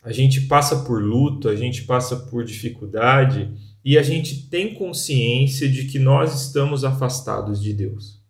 a 0.00 0.12
gente 0.12 0.42
passa 0.42 0.84
por 0.84 1.02
luto, 1.02 1.48
a 1.48 1.56
gente 1.56 1.82
passa 1.82 2.14
por 2.14 2.44
dificuldade 2.44 3.50
e 3.84 3.98
a 3.98 4.02
gente 4.02 4.48
tem 4.48 4.74
consciência 4.74 5.68
de 5.68 5.86
que 5.86 5.98
nós 5.98 6.40
estamos 6.40 6.84
afastados 6.84 7.60
de 7.60 7.72
Deus. 7.72 8.22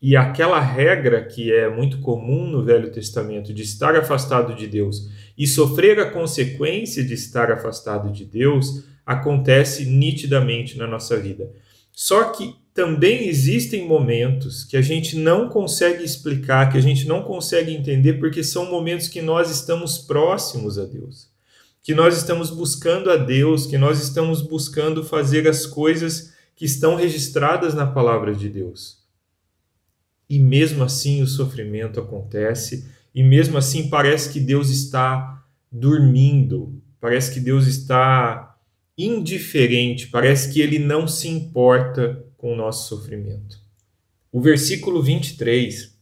E 0.00 0.16
aquela 0.16 0.60
regra 0.60 1.22
que 1.22 1.52
é 1.52 1.68
muito 1.68 2.00
comum 2.00 2.46
no 2.46 2.64
Velho 2.64 2.90
Testamento 2.90 3.52
de 3.52 3.62
estar 3.62 3.94
afastado 3.94 4.54
de 4.54 4.66
Deus 4.66 5.10
e 5.36 5.46
sofrer 5.46 6.00
a 6.00 6.10
consequência 6.10 7.04
de 7.04 7.12
estar 7.12 7.52
afastado 7.52 8.10
de 8.10 8.24
Deus, 8.24 8.82
acontece 9.04 9.84
nitidamente 9.84 10.78
na 10.78 10.86
nossa 10.86 11.18
vida. 11.18 11.52
Só 11.92 12.32
que 12.32 12.59
também 12.72 13.28
existem 13.28 13.86
momentos 13.86 14.64
que 14.64 14.76
a 14.76 14.82
gente 14.82 15.16
não 15.16 15.48
consegue 15.48 16.04
explicar, 16.04 16.70
que 16.70 16.78
a 16.78 16.80
gente 16.80 17.06
não 17.06 17.22
consegue 17.22 17.72
entender, 17.72 18.14
porque 18.14 18.44
são 18.44 18.70
momentos 18.70 19.08
que 19.08 19.20
nós 19.20 19.50
estamos 19.50 19.98
próximos 19.98 20.78
a 20.78 20.84
Deus, 20.84 21.28
que 21.82 21.94
nós 21.94 22.16
estamos 22.16 22.50
buscando 22.50 23.10
a 23.10 23.16
Deus, 23.16 23.66
que 23.66 23.76
nós 23.76 24.00
estamos 24.00 24.40
buscando 24.40 25.02
fazer 25.02 25.48
as 25.48 25.66
coisas 25.66 26.32
que 26.54 26.64
estão 26.64 26.94
registradas 26.94 27.74
na 27.74 27.86
palavra 27.86 28.34
de 28.34 28.48
Deus. 28.48 28.98
E 30.28 30.38
mesmo 30.38 30.84
assim 30.84 31.22
o 31.22 31.26
sofrimento 31.26 31.98
acontece, 31.98 32.88
e 33.12 33.22
mesmo 33.22 33.58
assim 33.58 33.88
parece 33.88 34.32
que 34.32 34.38
Deus 34.38 34.70
está 34.70 35.44
dormindo, 35.72 36.80
parece 37.00 37.34
que 37.34 37.40
Deus 37.40 37.66
está 37.66 38.56
indiferente, 38.96 40.06
parece 40.06 40.52
que 40.52 40.60
ele 40.60 40.78
não 40.78 41.08
se 41.08 41.28
importa 41.28 42.24
com 42.40 42.52
o 42.52 42.56
nosso 42.56 42.88
sofrimento. 42.88 43.58
O 44.32 44.40
versículo 44.40 45.02
23, 45.02 45.94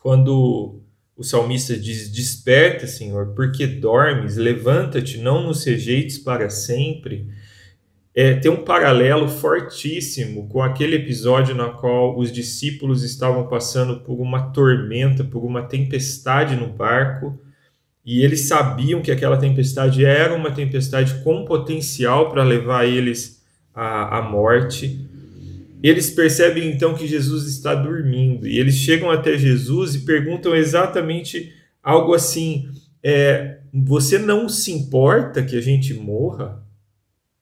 quando 0.00 0.80
o 1.16 1.24
salmista 1.24 1.76
diz: 1.76 2.08
Desperta, 2.10 2.86
Senhor, 2.86 3.34
porque 3.34 3.66
dormes, 3.66 4.36
levanta-te, 4.36 5.18
não 5.18 5.42
nos 5.42 5.64
rejeites 5.64 6.18
para 6.18 6.48
sempre. 6.48 7.28
É, 8.14 8.34
tem 8.34 8.50
um 8.50 8.64
paralelo 8.64 9.28
fortíssimo 9.28 10.48
com 10.48 10.62
aquele 10.62 10.96
episódio 10.96 11.54
na 11.54 11.70
qual 11.70 12.18
os 12.18 12.30
discípulos 12.30 13.02
estavam 13.02 13.48
passando 13.48 14.00
por 14.00 14.20
uma 14.20 14.50
tormenta, 14.50 15.24
por 15.24 15.44
uma 15.44 15.62
tempestade 15.62 16.56
no 16.56 16.68
barco 16.68 17.38
e 18.10 18.24
eles 18.24 18.48
sabiam 18.48 19.02
que 19.02 19.10
aquela 19.10 19.36
tempestade 19.36 20.02
era 20.02 20.34
uma 20.34 20.50
tempestade 20.50 21.22
com 21.22 21.44
potencial 21.44 22.30
para 22.30 22.42
levar 22.42 22.86
eles 22.86 23.44
à, 23.74 24.16
à 24.16 24.22
morte. 24.22 25.06
Eles 25.82 26.10
percebem 26.10 26.70
então 26.70 26.94
que 26.94 27.06
Jesus 27.06 27.46
está 27.46 27.74
dormindo 27.74 28.46
e 28.46 28.58
eles 28.58 28.74
chegam 28.74 29.10
até 29.10 29.36
Jesus 29.36 29.94
e 29.94 30.00
perguntam 30.00 30.54
exatamente 30.54 31.52
algo 31.82 32.14
assim: 32.14 32.68
é, 33.02 33.58
Você 33.72 34.18
não 34.18 34.48
se 34.48 34.72
importa 34.72 35.42
que 35.42 35.56
a 35.56 35.60
gente 35.60 35.94
morra? 35.94 36.62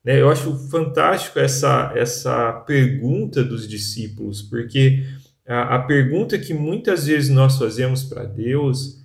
Né? 0.04 0.20
Eu 0.20 0.30
acho 0.30 0.56
fantástico 0.70 1.38
essa, 1.38 1.92
essa 1.96 2.52
pergunta 2.66 3.42
dos 3.42 3.66
discípulos, 3.66 4.42
porque 4.42 5.04
a, 5.46 5.76
a 5.76 5.78
pergunta 5.80 6.38
que 6.38 6.52
muitas 6.52 7.06
vezes 7.06 7.30
nós 7.30 7.58
fazemos 7.58 8.04
para 8.04 8.24
Deus 8.24 9.00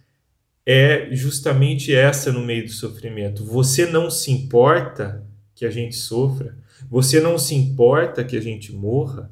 é 0.66 1.10
justamente 1.12 1.94
essa 1.94 2.32
no 2.32 2.46
meio 2.46 2.66
do 2.66 2.72
sofrimento. 2.72 3.44
Você 3.46 3.86
não 3.86 4.12
se 4.12 4.32
importa 4.32 5.26
que 5.56 5.66
a 5.66 5.72
gente 5.72 5.96
sofra? 5.96 6.56
Você 6.90 7.20
não 7.20 7.38
se 7.38 7.56
importa 7.56 8.24
que 8.24 8.36
a 8.36 8.42
gente 8.42 8.74
morra? 8.74 9.32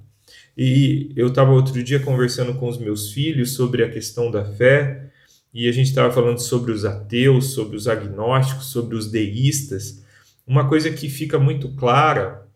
E 0.58 1.12
eu 1.16 1.28
estava 1.28 1.52
outro 1.52 1.82
dia 1.84 2.00
conversando 2.00 2.54
com 2.56 2.68
os 2.68 2.78
meus 2.78 3.12
filhos 3.12 3.54
sobre 3.54 3.84
a 3.84 3.90
questão 3.90 4.30
da 4.30 4.44
fé, 4.46 5.10
e 5.54 5.68
a 5.68 5.72
gente 5.72 5.88
estava 5.88 6.14
falando 6.14 6.40
sobre 6.40 6.72
os 6.72 6.86
ateus, 6.86 7.54
sobre 7.54 7.76
os 7.76 7.88
agnósticos, 7.88 8.68
sobre 8.68 8.96
os 8.96 9.10
deístas. 9.10 10.04
Uma 10.46 10.68
coisa 10.68 10.92
que 10.92 11.10
fica 11.10 11.40
muito 11.40 11.74
clara 11.76 12.48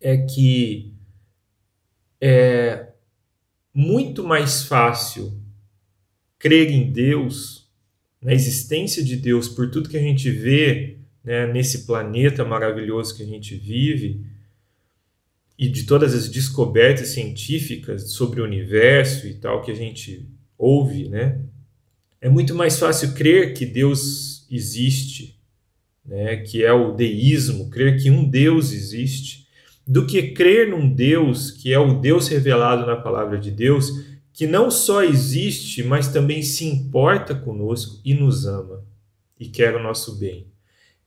é 0.00 0.16
que 0.18 0.92
é 2.20 2.88
muito 3.72 4.24
mais 4.24 4.64
fácil 4.64 5.40
crer 6.38 6.70
em 6.70 6.92
Deus, 6.92 7.70
na 8.20 8.34
existência 8.34 9.02
de 9.02 9.16
Deus, 9.16 9.48
por 9.48 9.70
tudo 9.70 9.88
que 9.88 9.96
a 9.96 10.02
gente 10.02 10.30
vê 10.30 10.97
né, 11.24 11.46
nesse 11.46 11.86
planeta 11.86 12.44
maravilhoso 12.44 13.16
que 13.16 13.22
a 13.22 13.26
gente 13.26 13.54
vive, 13.54 14.24
e 15.58 15.68
de 15.68 15.84
todas 15.84 16.14
as 16.14 16.28
descobertas 16.28 17.08
científicas 17.08 18.12
sobre 18.12 18.40
o 18.40 18.44
universo 18.44 19.26
e 19.26 19.34
tal 19.34 19.60
que 19.60 19.72
a 19.72 19.74
gente 19.74 20.24
ouve, 20.56 21.08
né? 21.08 21.40
É 22.20 22.28
muito 22.28 22.54
mais 22.54 22.78
fácil 22.78 23.12
crer 23.14 23.54
que 23.54 23.66
Deus 23.66 24.46
existe, 24.50 25.36
né? 26.04 26.36
Que 26.36 26.64
é 26.64 26.72
o 26.72 26.92
deísmo, 26.92 27.68
crer 27.70 28.00
que 28.00 28.08
um 28.08 28.28
Deus 28.28 28.72
existe, 28.72 29.48
do 29.84 30.06
que 30.06 30.30
crer 30.30 30.68
num 30.68 30.88
Deus 30.88 31.50
que 31.50 31.72
é 31.72 31.78
o 31.78 31.98
Deus 31.98 32.28
revelado 32.28 32.86
na 32.86 32.96
palavra 32.96 33.36
de 33.36 33.50
Deus, 33.50 33.90
que 34.32 34.46
não 34.46 34.70
só 34.70 35.02
existe, 35.02 35.82
mas 35.82 36.06
também 36.06 36.40
se 36.42 36.64
importa 36.66 37.34
conosco 37.34 38.00
e 38.04 38.14
nos 38.14 38.46
ama 38.46 38.84
e 39.40 39.48
quer 39.48 39.74
o 39.74 39.82
nosso 39.82 40.16
bem 40.16 40.46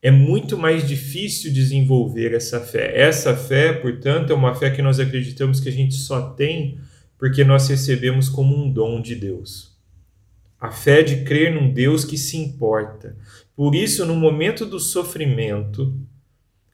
é 0.02 0.10
muito 0.10 0.58
mais 0.58 0.88
difícil 0.88 1.54
desenvolver 1.54 2.34
essa 2.34 2.60
fé. 2.60 3.00
Essa 3.00 3.36
fé, 3.36 3.72
portanto, 3.72 4.32
é 4.32 4.36
uma 4.36 4.56
fé 4.56 4.72
que 4.72 4.82
nós 4.82 5.00
acreditamos 5.00 5.60
que 5.60 5.70
a 5.70 5.72
gente 5.72 5.94
só 5.94 6.32
tem 6.32 6.80
porque 7.20 7.44
nós 7.44 7.68
recebemos 7.68 8.28
como 8.28 8.56
um 8.56 8.72
dom 8.72 9.00
de 9.00 9.14
Deus. 9.14 9.78
A 10.60 10.72
fé 10.72 11.04
de 11.04 11.24
crer 11.24 11.54
num 11.54 11.72
Deus 11.72 12.04
que 12.04 12.18
se 12.18 12.36
importa. 12.36 13.16
Por 13.56 13.76
isso, 13.76 14.04
no 14.06 14.16
momento 14.16 14.66
do 14.66 14.80
sofrimento, 14.80 15.96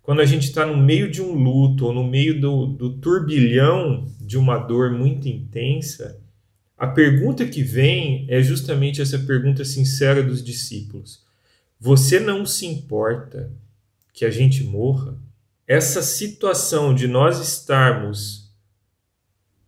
quando 0.01 0.21
a 0.21 0.25
gente 0.25 0.43
está 0.43 0.65
no 0.65 0.77
meio 0.77 1.11
de 1.11 1.21
um 1.21 1.33
luto 1.33 1.85
ou 1.85 1.93
no 1.93 2.07
meio 2.07 2.39
do, 2.39 2.65
do 2.65 2.97
turbilhão 2.97 4.07
de 4.21 4.37
uma 4.37 4.57
dor 4.57 4.91
muito 4.91 5.27
intensa, 5.27 6.21
a 6.77 6.87
pergunta 6.87 7.45
que 7.45 7.61
vem 7.61 8.25
é 8.29 8.41
justamente 8.41 9.01
essa 9.01 9.19
pergunta 9.19 9.65
sincera 9.65 10.23
dos 10.23 10.41
discípulos 10.41 11.26
você 11.79 12.19
não 12.19 12.45
se 12.45 12.65
importa 12.65 13.51
que 14.13 14.25
a 14.25 14.31
gente 14.31 14.63
morra? 14.63 15.17
Essa 15.67 16.01
situação 16.01 16.95
de 16.95 17.07
nós 17.07 17.39
estarmos, 17.39 18.51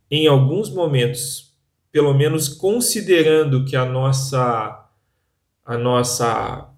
em 0.10 0.28
alguns 0.28 0.70
momentos, 0.70 1.54
pelo 1.92 2.14
menos 2.14 2.48
considerando 2.48 3.66
que 3.66 3.76
a 3.76 3.86
nossa, 3.86 4.90
a 5.64 5.78
nossa 5.78 6.74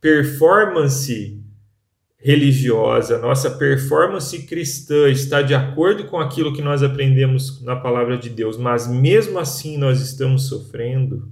performance 0.00 1.40
religiosa, 2.16 3.18
nossa 3.18 3.50
performance 3.50 4.46
cristã 4.46 5.10
está 5.10 5.42
de 5.42 5.54
acordo 5.54 6.06
com 6.06 6.18
aquilo 6.18 6.54
que 6.54 6.62
nós 6.62 6.82
aprendemos 6.82 7.62
na 7.62 7.76
palavra 7.76 8.16
de 8.16 8.30
Deus, 8.30 8.56
mas 8.56 8.88
mesmo 8.88 9.38
assim 9.38 9.76
nós 9.76 10.00
estamos 10.00 10.48
sofrendo 10.48 11.30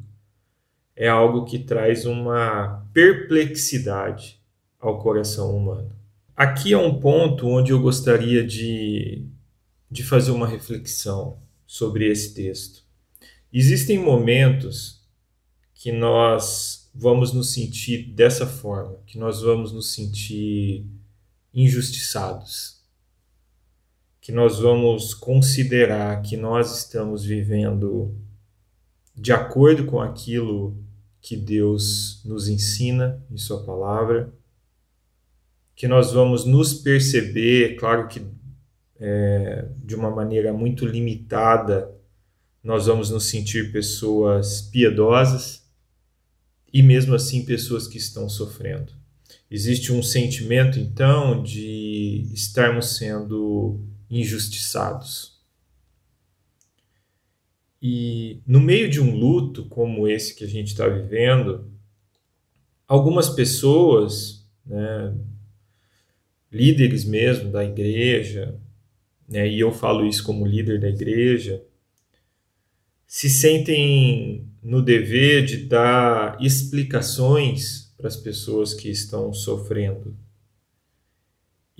é 1.03 1.09
algo 1.09 1.45
que 1.45 1.59
traz 1.59 2.07
uma 2.07 2.87
perplexidade 2.95 4.41
ao 4.79 5.01
coração 5.01 5.57
humano. 5.57 5.91
Aqui 6.37 6.73
é 6.73 6.79
um 6.79 7.01
ponto 7.01 7.49
onde 7.49 7.73
eu 7.73 7.83
gostaria 7.83 8.47
de, 8.47 9.27
de 9.91 10.05
fazer 10.05 10.31
uma 10.31 10.47
reflexão 10.47 11.41
sobre 11.67 12.09
esse 12.09 12.33
texto. 12.33 12.85
Existem 13.53 13.99
momentos 13.99 15.05
que 15.75 15.91
nós 15.91 16.89
vamos 16.95 17.33
nos 17.33 17.53
sentir 17.53 18.13
dessa 18.13 18.47
forma, 18.47 19.01
que 19.05 19.19
nós 19.19 19.43
vamos 19.43 19.73
nos 19.73 19.93
sentir 19.93 20.87
injustiçados, 21.53 22.81
que 24.21 24.31
nós 24.31 24.61
vamos 24.61 25.15
considerar 25.15 26.23
que 26.23 26.37
nós 26.37 26.79
estamos 26.79 27.25
vivendo 27.25 28.15
de 29.17 29.33
acordo 29.33 29.85
com 29.85 30.01
aquilo 30.01 30.81
que 31.23 31.37
Deus 31.37 32.21
nos 32.25 32.49
ensina 32.49 33.25
em 33.31 33.39
Sua 33.39 33.65
palavra, 33.65 34.35
que 35.77 35.87
nós 35.87 36.13
vamos 36.13 36.45
nos 36.45 36.75
perceber, 36.75 37.77
claro 37.77 38.09
que 38.09 38.21
é, 38.99 39.69
de 39.79 39.95
uma 39.95 40.11
maneira 40.11 40.53
muito 40.53 40.85
limitada, 40.85 41.91
nós 42.63 42.87
vamos 42.87 43.11
nos 43.11 43.25
sentir 43.25 43.73
pessoas 43.73 44.61
piedosas 44.63 45.65
e 46.73 46.83
mesmo 46.83 47.15
assim 47.15 47.45
pessoas 47.45 47.87
que 47.87 47.99
estão 47.99 48.29
sofrendo. 48.29 48.93
Existe 49.51 49.93
um 49.93 50.03
sentimento 50.03 50.79
então 50.79 51.43
de 51.43 52.29
estarmos 52.33 52.97
sendo 52.97 53.81
injustiçados 54.11 55.32
e 57.83 58.41
no 58.47 58.61
meio 58.61 58.89
de 58.89 59.01
um 59.01 59.17
luto 59.17 59.65
como 59.65 60.07
esse 60.07 60.37
que 60.37 60.45
a 60.45 60.47
gente 60.49 60.69
está 60.69 60.87
vivendo, 60.87 61.69
algumas 62.87 63.29
pessoas, 63.29 64.47
né, 64.65 65.13
líderes 66.53 67.05
mesmo 67.05 67.51
da 67.51 67.65
igreja, 67.65 68.57
né, 69.29 69.49
e 69.49 69.59
eu 69.59 69.73
falo 69.73 70.07
isso 70.07 70.23
como 70.23 70.47
líder 70.47 70.79
da 70.79 70.89
igreja, 70.89 71.61
se 73.05 73.29
sentem 73.29 74.47
no 74.63 74.81
dever 74.81 75.45
de 75.45 75.67
dar 75.67 76.39
explicações 76.41 77.93
para 77.97 78.07
as 78.07 78.17
pessoas 78.17 78.73
que 78.73 78.89
estão 78.89 79.35
sofrendo 79.35 80.17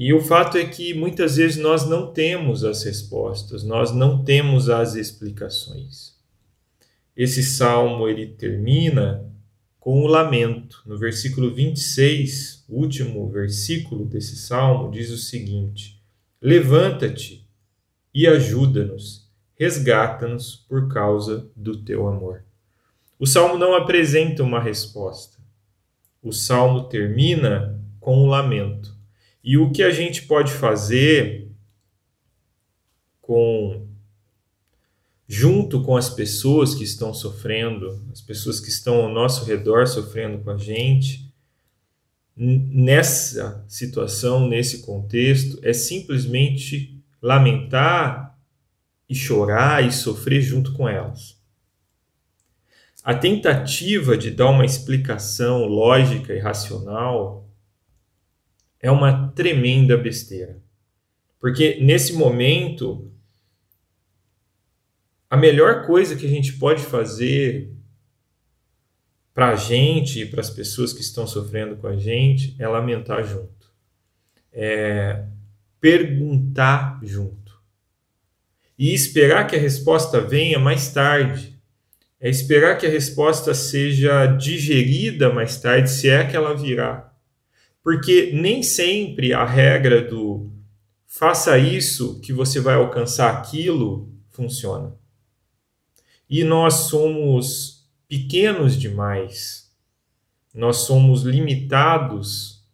e 0.05 0.13
o 0.13 0.21
fato 0.21 0.59
é 0.59 0.65
que 0.65 0.93
muitas 0.93 1.37
vezes 1.37 1.59
nós 1.59 1.89
não 1.89 2.13
temos 2.13 2.65
as 2.65 2.83
respostas, 2.83 3.63
nós 3.63 3.93
não 3.93 4.25
temos 4.25 4.69
as 4.69 4.97
explicações. 4.97 6.17
Esse 7.17 7.41
salmo 7.41 8.09
ele 8.09 8.27
termina 8.27 9.25
com 9.79 10.03
o 10.03 10.09
lamento. 10.09 10.83
No 10.85 10.99
versículo 10.99 11.55
26, 11.55 12.65
último 12.69 13.31
versículo 13.31 14.05
desse 14.05 14.35
salmo, 14.35 14.91
diz 14.91 15.09
o 15.13 15.17
seguinte: 15.17 16.03
Levanta-te 16.41 17.49
e 18.13 18.27
ajuda-nos, 18.27 19.31
resgata-nos 19.55 20.57
por 20.69 20.93
causa 20.93 21.49
do 21.55 21.77
teu 21.77 22.09
amor. 22.09 22.43
O 23.21 23.27
salmo 23.27 23.57
não 23.57 23.73
apresenta 23.73 24.43
uma 24.43 24.59
resposta. 24.59 25.39
O 26.21 26.33
salmo 26.33 26.89
termina 26.89 27.81
com 28.01 28.19
o 28.19 28.27
lamento. 28.27 28.92
E 29.43 29.59
o 29.59 29.73
que 29.73 29.83
a 29.83 29.91
gente 29.91 30.23
pode 30.23 30.53
fazer 30.53 31.51
com 33.21 33.89
junto 35.27 35.83
com 35.83 35.97
as 35.97 36.11
pessoas 36.11 36.75
que 36.75 36.85
estão 36.85 37.15
sofrendo, 37.15 38.07
as 38.13 38.21
pessoas 38.21 38.61
que 38.61 38.69
estão 38.69 38.97
ao 38.97 39.09
nosso 39.09 39.47
redor 39.47 39.87
sofrendo 39.87 40.45
com 40.45 40.51
a 40.51 40.59
gente, 40.59 41.33
nessa 42.37 43.65
situação, 43.69 44.47
nesse 44.47 44.83
contexto, 44.83 45.59
é 45.63 45.73
simplesmente 45.73 47.03
lamentar 47.21 48.39
e 49.09 49.15
chorar 49.15 49.87
e 49.87 49.93
sofrer 49.93 50.43
junto 50.43 50.73
com 50.75 50.89
elas. 50.89 51.41
A 53.03 53.15
tentativa 53.15 54.17
de 54.17 54.31
dar 54.31 54.51
uma 54.51 54.65
explicação 54.65 55.65
lógica 55.67 56.35
e 56.35 56.39
racional 56.39 57.49
é 58.83 58.91
uma 58.91 59.29
tremenda 59.29 59.97
besteira. 59.97 60.61
Porque 61.41 61.79
nesse 61.81 62.13
momento, 62.13 63.11
a 65.31 65.37
melhor 65.37 65.87
coisa 65.87 66.17
que 66.17 66.27
a 66.27 66.29
gente 66.29 66.55
pode 66.55 66.83
fazer 66.83 67.73
para 69.33 69.51
a 69.51 69.57
gente 69.57 70.21
e 70.21 70.27
para 70.27 70.41
as 70.41 70.51
pessoas 70.51 70.93
que 70.93 71.01
estão 71.01 71.27
sofrendo 71.27 71.77
com 71.77 71.87
a 71.87 71.97
gente 71.97 72.55
é 72.59 72.69
lamentar 72.69 73.25
junto. 73.25 73.73
É 74.53 75.25
perguntar 75.81 77.01
junto. 77.03 77.61
E 78.79 78.93
esperar 78.93 79.47
que 79.47 79.57
a 79.57 79.61
resposta 79.61 80.21
venha 80.21 80.59
mais 80.59 80.93
tarde. 80.93 81.61
É 82.21 82.29
esperar 82.29 82.79
que 82.79 82.87
a 82.87 82.91
resposta 82.91 83.53
seja 83.53 84.27
digerida 84.27 85.33
mais 85.33 85.61
tarde, 85.61 85.91
se 85.91 86.09
é 86.09 86.25
que 86.25 86.37
ela 86.37 86.55
virá. 86.55 87.12
Porque 87.83 88.31
nem 88.33 88.63
sempre 88.63 89.33
a 89.33 89.45
regra 89.45 90.03
do 90.03 90.51
faça 91.07 91.59
isso 91.59 92.21
que 92.21 92.33
você 92.33 92.61
vai 92.61 92.75
alcançar 92.75 93.31
aquilo 93.31 94.11
funciona. 94.31 94.97
e 96.29 96.45
nós 96.45 96.75
somos 96.89 97.87
pequenos 98.09 98.81
demais, 98.81 99.71
nós 100.55 100.79
somos 100.79 101.25
limitados 101.25 102.65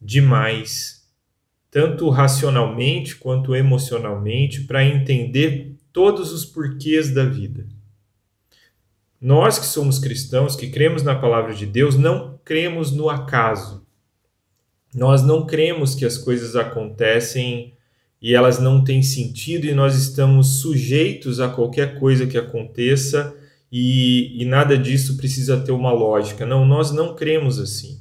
demais, 0.00 1.08
tanto 1.70 2.10
racionalmente 2.10 3.14
quanto 3.14 3.54
emocionalmente, 3.54 4.62
para 4.62 4.84
entender 4.84 5.76
todos 5.92 6.32
os 6.32 6.44
porquês 6.44 7.14
da 7.14 7.24
vida. 7.24 7.68
Nós 9.20 9.60
que 9.60 9.66
somos 9.66 10.00
cristãos, 10.00 10.56
que 10.56 10.68
cremos 10.68 11.04
na 11.04 11.14
palavra 11.14 11.54
de 11.54 11.66
Deus, 11.66 11.96
não 11.96 12.36
cremos 12.44 12.90
no 12.90 13.08
acaso. 13.08 13.86
Nós 14.94 15.22
não 15.22 15.46
cremos 15.46 15.94
que 15.94 16.04
as 16.04 16.18
coisas 16.18 16.54
acontecem 16.54 17.74
e 18.20 18.34
elas 18.34 18.58
não 18.58 18.84
têm 18.84 19.02
sentido 19.02 19.66
e 19.66 19.74
nós 19.74 19.96
estamos 19.96 20.60
sujeitos 20.60 21.40
a 21.40 21.48
qualquer 21.48 21.98
coisa 21.98 22.26
que 22.26 22.38
aconteça 22.38 23.34
e, 23.70 24.40
e 24.40 24.44
nada 24.44 24.76
disso 24.76 25.16
precisa 25.16 25.58
ter 25.60 25.72
uma 25.72 25.92
lógica. 25.92 26.44
Não, 26.44 26.64
nós 26.66 26.92
não 26.92 27.16
cremos 27.16 27.58
assim. 27.58 28.00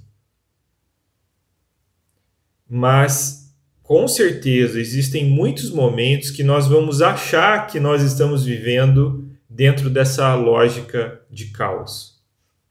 Mas 2.69 3.53
com 3.81 4.07
certeza 4.07 4.79
existem 4.79 5.25
muitos 5.25 5.71
momentos 5.71 6.29
que 6.29 6.43
nós 6.43 6.67
vamos 6.67 7.01
achar 7.01 7.67
que 7.67 7.79
nós 7.79 8.03
estamos 8.03 8.45
vivendo 8.45 9.29
dentro 9.49 9.89
dessa 9.89 10.33
lógica 10.35 11.21
de 11.29 11.47
caos. 11.47 12.20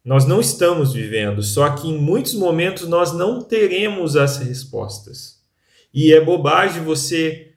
Nós 0.04 0.24
não 0.26 0.40
estamos 0.40 0.94
vivendo, 0.94 1.42
só 1.42 1.70
que 1.70 1.88
em 1.88 1.98
muitos 1.98 2.34
momentos 2.34 2.88
nós 2.88 3.12
não 3.12 3.42
teremos 3.42 4.16
as 4.16 4.38
respostas. 4.38 5.40
E 5.92 6.12
é 6.12 6.20
bobagem 6.20 6.82
você 6.82 7.52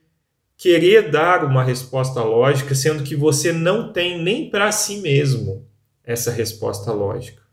querer 0.58 1.10
dar 1.10 1.46
uma 1.46 1.64
resposta 1.64 2.22
lógica, 2.22 2.76
sendo 2.76 3.04
que 3.04 3.16
você 3.16 3.52
não 3.52 3.94
tem 3.94 4.22
nem 4.22 4.50
para 4.50 4.72
si 4.72 4.98
mesmo 4.98 5.68
essa 6.04 6.32
resposta 6.32 6.92
lógica. 6.92 7.44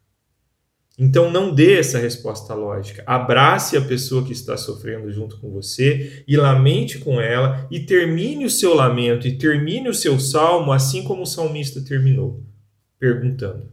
Então 0.98 1.31
não 1.31 1.55
dê 1.55 1.79
essa 1.79 1.98
resposta 1.98 2.53
lógica. 2.53 3.03
Abrace 3.07 3.76
a 3.76 3.81
pessoa 3.81 4.22
que 4.24 4.33
está 4.33 4.57
sofrendo 4.57 5.11
junto 5.11 5.38
com 5.38 5.50
você 5.50 6.22
e 6.29 6.37
lamente 6.37 6.98
com 6.98 7.18
ela 7.18 7.66
e 7.70 7.81
termine 7.81 8.44
o 8.44 8.50
seu 8.50 8.74
lamento 8.74 9.26
e 9.26 9.38
termine 9.38 9.88
o 9.88 9.94
seu 9.94 10.20
salmo 10.20 10.72
assim 10.72 11.03
como 11.03 11.22
o 11.22 11.26
salmista 11.26 11.81
terminou, 11.81 12.44
perguntando: 12.98 13.70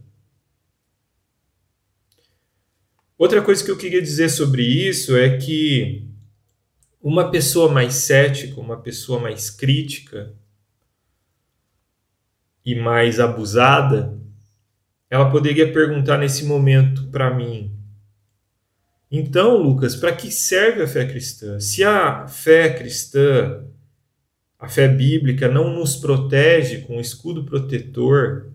Outra 3.18 3.42
coisa 3.42 3.64
que 3.64 3.70
eu 3.70 3.76
queria 3.76 4.00
dizer 4.00 4.28
sobre 4.28 4.62
isso 4.62 5.16
é 5.16 5.36
que 5.36 6.06
uma 7.02 7.32
pessoa 7.32 7.68
mais 7.68 7.94
cética, 7.94 8.60
uma 8.60 8.80
pessoa 8.80 9.18
mais 9.18 9.50
crítica 9.50 10.32
e 12.64 12.76
mais 12.76 13.18
abusada, 13.18 14.16
ela 15.10 15.30
poderia 15.30 15.72
perguntar 15.72 16.16
nesse 16.16 16.44
momento 16.44 17.08
para 17.08 17.34
mim: 17.34 17.76
então, 19.10 19.56
Lucas, 19.56 19.96
para 19.96 20.14
que 20.14 20.30
serve 20.30 20.82
a 20.82 20.88
fé 20.88 21.04
cristã? 21.04 21.58
Se 21.58 21.82
a 21.82 22.28
fé 22.28 22.72
cristã, 22.72 23.64
a 24.58 24.68
fé 24.68 24.86
bíblica, 24.86 25.48
não 25.48 25.74
nos 25.74 25.96
protege 25.96 26.82
com 26.82 26.98
um 26.98 27.00
escudo 27.00 27.44
protetor, 27.44 28.52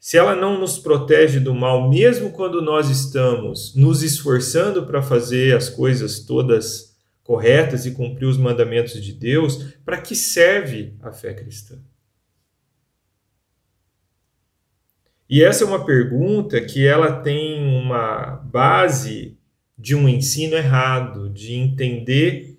se 0.00 0.16
ela 0.16 0.34
não 0.34 0.58
nos 0.58 0.78
protege 0.78 1.38
do 1.38 1.54
mal, 1.54 1.90
mesmo 1.90 2.30
quando 2.30 2.62
nós 2.62 2.88
estamos 2.88 3.74
nos 3.76 4.02
esforçando 4.02 4.86
para 4.86 5.02
fazer 5.02 5.54
as 5.54 5.68
coisas 5.68 6.20
todas 6.20 6.96
corretas 7.22 7.84
e 7.84 7.90
cumprir 7.90 8.24
os 8.24 8.38
mandamentos 8.38 9.00
de 9.04 9.12
Deus, 9.12 9.74
para 9.84 10.00
que 10.00 10.16
serve 10.16 10.94
a 11.02 11.12
fé 11.12 11.34
cristã? 11.34 11.78
E 15.28 15.44
essa 15.44 15.62
é 15.62 15.66
uma 15.66 15.84
pergunta 15.84 16.60
que 16.60 16.84
ela 16.84 17.20
tem 17.20 17.62
uma 17.62 18.36
base 18.50 19.38
de 19.78 19.94
um 19.94 20.08
ensino 20.08 20.56
errado, 20.56 21.28
de 21.28 21.52
entender 21.52 22.58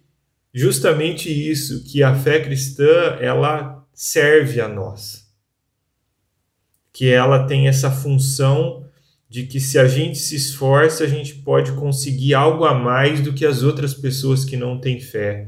justamente 0.54 1.30
isso, 1.30 1.84
que 1.84 2.04
a 2.04 2.16
fé 2.16 2.40
cristã 2.40 3.18
ela 3.20 3.86
serve 3.94 4.62
a 4.62 4.68
nós. 4.68 5.21
Que 7.02 7.10
ela 7.10 7.48
tem 7.48 7.68
essa 7.68 7.90
função 7.90 8.86
de 9.28 9.48
que 9.48 9.60
se 9.60 9.80
a 9.80 9.88
gente 9.88 10.20
se 10.20 10.36
esforça, 10.36 11.04
a 11.04 11.08
gente 11.08 11.34
pode 11.34 11.72
conseguir 11.72 12.36
algo 12.36 12.64
a 12.64 12.76
mais 12.76 13.22
do 13.22 13.34
que 13.34 13.44
as 13.44 13.64
outras 13.64 13.92
pessoas 13.92 14.46
que 14.46 14.56
não 14.56 14.80
têm 14.80 15.00
fé. 15.00 15.48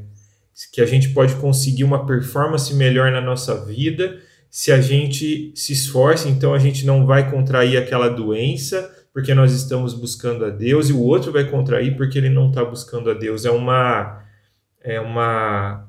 Que 0.72 0.82
a 0.82 0.86
gente 0.88 1.10
pode 1.10 1.36
conseguir 1.36 1.84
uma 1.84 2.08
performance 2.08 2.74
melhor 2.74 3.12
na 3.12 3.22
nossa 3.22 3.64
vida 3.66 4.20
se 4.50 4.72
a 4.72 4.82
gente 4.82 5.54
se 5.56 5.74
esforça, 5.74 6.28
então 6.28 6.56
a 6.56 6.60
gente 6.60 6.88
não 6.88 7.06
vai 7.06 7.30
contrair 7.30 7.78
aquela 7.78 8.10
doença 8.10 8.92
porque 9.14 9.36
nós 9.36 9.54
estamos 9.54 9.94
buscando 9.94 10.46
a 10.46 10.50
Deus 10.50 10.90
e 10.90 10.94
o 10.94 11.02
outro 11.02 11.32
vai 11.32 11.44
contrair 11.44 11.96
porque 11.96 12.18
ele 12.18 12.30
não 12.30 12.50
está 12.50 12.66
buscando 12.66 13.12
a 13.12 13.14
Deus. 13.14 13.46
É 13.46 13.52
uma 13.52 14.24
é 14.82 15.00
uma 15.00 15.88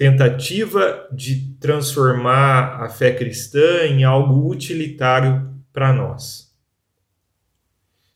tentativa 0.00 1.06
de 1.12 1.58
transformar 1.60 2.82
a 2.82 2.88
fé 2.88 3.12
cristã 3.12 3.84
em 3.84 4.02
algo 4.02 4.50
utilitário 4.50 5.54
para 5.74 5.92
nós. 5.92 6.50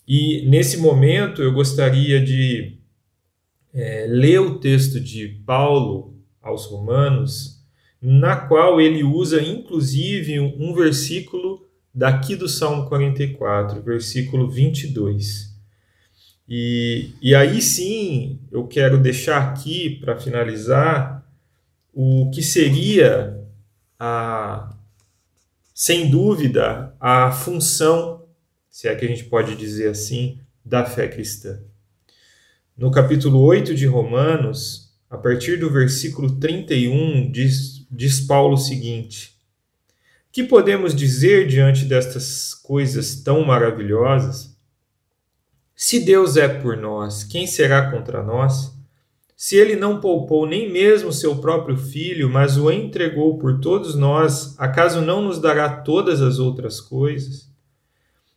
E 0.09 0.49
nesse 0.49 0.79
momento 0.79 1.42
eu 1.42 1.53
gostaria 1.53 2.25
de 2.25 2.79
é, 3.75 4.07
ler 4.09 4.38
o 4.38 4.59
texto 4.61 4.99
de 4.99 5.29
Paulo 5.44 6.18
aos 6.40 6.64
Romanos, 6.64 7.62
na 8.01 8.35
qual 8.35 8.81
ele 8.81 9.05
usa 9.05 9.42
inclusive 9.42 10.40
um 10.40 10.73
versículo 10.73 11.68
daqui 11.94 12.35
do 12.35 12.49
Salmo 12.49 12.88
44, 12.88 13.83
versículo 13.83 14.49
22. 14.49 15.55
E, 16.49 17.11
e 17.20 17.35
aí 17.35 17.61
sim 17.61 18.40
eu 18.51 18.66
quero 18.66 18.97
deixar 18.97 19.51
aqui 19.51 19.99
para 20.01 20.16
finalizar 20.16 21.23
o 21.94 22.30
que 22.30 22.42
seria 22.42 23.40
a 23.98 24.70
sem 25.72 26.11
dúvida 26.11 26.94
a 27.00 27.33
função 27.33 28.14
se 28.74 28.88
é 28.88 28.94
que 28.96 29.04
a 29.04 29.09
gente 29.09 29.22
pode 29.26 29.54
dizer 29.54 29.88
assim, 29.88 30.40
da 30.64 30.85
fé 30.85 31.07
cristã. 31.07 31.61
No 32.76 32.90
capítulo 32.90 33.40
8 33.40 33.72
de 33.72 33.87
Romanos, 33.87 34.92
a 35.09 35.16
partir 35.16 35.61
do 35.61 35.70
versículo 35.70 36.40
31, 36.40 37.30
diz, 37.30 37.87
diz 37.88 38.18
Paulo 38.18 38.54
o 38.54 38.59
seguinte: 38.59 39.38
Que 40.33 40.42
podemos 40.42 40.92
dizer 40.92 41.46
diante 41.46 41.85
destas 41.85 42.52
coisas 42.52 43.14
tão 43.22 43.44
maravilhosas? 43.44 44.59
Se 45.76 46.00
Deus 46.00 46.37
é 46.37 46.48
por 46.48 46.76
nós, 46.76 47.22
quem 47.22 47.46
será 47.46 47.92
contra 47.92 48.24
nós? 48.24 48.76
Se 49.37 49.57
ele 49.57 49.75
não 49.75 50.01
poupou 50.01 50.47
nem 50.47 50.70
mesmo 50.70 51.12
seu 51.12 51.37
próprio 51.37 51.77
filho, 51.77 52.31
mas 52.31 52.57
o 52.57 52.70
entregou 52.70 53.37
por 53.37 53.61
todos 53.61 53.94
nós, 53.94 54.55
acaso 54.59 55.01
não 55.01 55.23
nos 55.23 55.40
dará 55.40 55.68
todas 55.68 56.23
as 56.23 56.38
outras 56.38 56.81
coisas? 56.81 57.53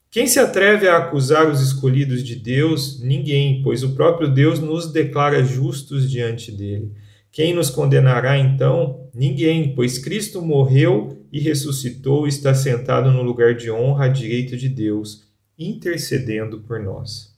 Quem 0.10 0.26
se 0.26 0.40
atreve 0.40 0.88
a 0.88 0.98
acusar 0.98 1.48
os 1.48 1.62
escolhidos 1.62 2.24
de 2.24 2.36
Deus? 2.36 3.00
Ninguém, 3.02 3.62
pois 3.62 3.84
o 3.84 3.94
próprio 3.94 4.28
Deus 4.28 4.60
nos 4.60 4.92
declara 4.92 5.44
justos 5.44 6.10
diante 6.10 6.52
dele. 6.52 6.92
Quem 7.32 7.54
nos 7.54 7.70
condenará 7.70 8.36
então? 8.36 9.08
Ninguém, 9.14 9.76
pois 9.76 10.00
Cristo 10.00 10.42
morreu 10.42 11.24
e 11.32 11.40
ressuscitou 11.40 12.26
e 12.26 12.30
está 12.30 12.56
sentado 12.56 13.12
no 13.12 13.22
lugar 13.22 13.54
de 13.54 13.70
honra 13.70 14.06
à 14.06 14.08
direita 14.08 14.58
de 14.58 14.68
Deus, 14.68 15.28
intercedendo 15.60 16.62
por 16.62 16.80
nós. 16.80 17.37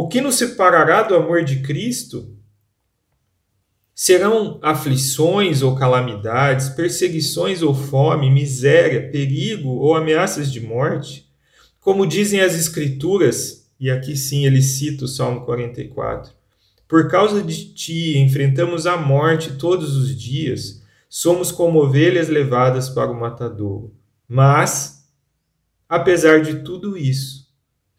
O 0.00 0.08
que 0.08 0.22
nos 0.22 0.36
separará 0.36 1.02
do 1.02 1.14
amor 1.14 1.44
de 1.44 1.60
Cristo? 1.60 2.34
Serão 3.94 4.58
aflições 4.62 5.60
ou 5.60 5.76
calamidades, 5.76 6.70
perseguições 6.70 7.60
ou 7.60 7.74
fome, 7.74 8.30
miséria, 8.30 9.10
perigo 9.10 9.68
ou 9.68 9.94
ameaças 9.94 10.50
de 10.50 10.58
morte? 10.58 11.30
Como 11.78 12.06
dizem 12.06 12.40
as 12.40 12.54
Escrituras, 12.54 13.70
e 13.78 13.90
aqui 13.90 14.16
sim 14.16 14.46
ele 14.46 14.62
cita 14.62 15.04
o 15.04 15.06
Salmo 15.06 15.42
44, 15.42 16.32
por 16.88 17.10
causa 17.10 17.42
de 17.42 17.74
ti 17.74 18.16
enfrentamos 18.16 18.86
a 18.86 18.96
morte 18.96 19.58
todos 19.58 19.94
os 19.96 20.18
dias, 20.18 20.82
somos 21.10 21.52
como 21.52 21.78
ovelhas 21.78 22.30
levadas 22.30 22.88
para 22.88 23.10
o 23.10 23.20
matadouro. 23.20 23.94
Mas, 24.26 25.06
apesar 25.86 26.40
de 26.40 26.62
tudo 26.62 26.96
isso, 26.96 27.39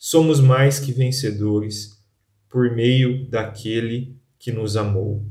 somos 0.03 0.39
mais 0.39 0.79
que 0.79 0.91
vencedores 0.91 2.01
por 2.49 2.71
meio 2.71 3.29
daquele 3.29 4.15
que 4.39 4.51
nos 4.51 4.75
amou. 4.75 5.23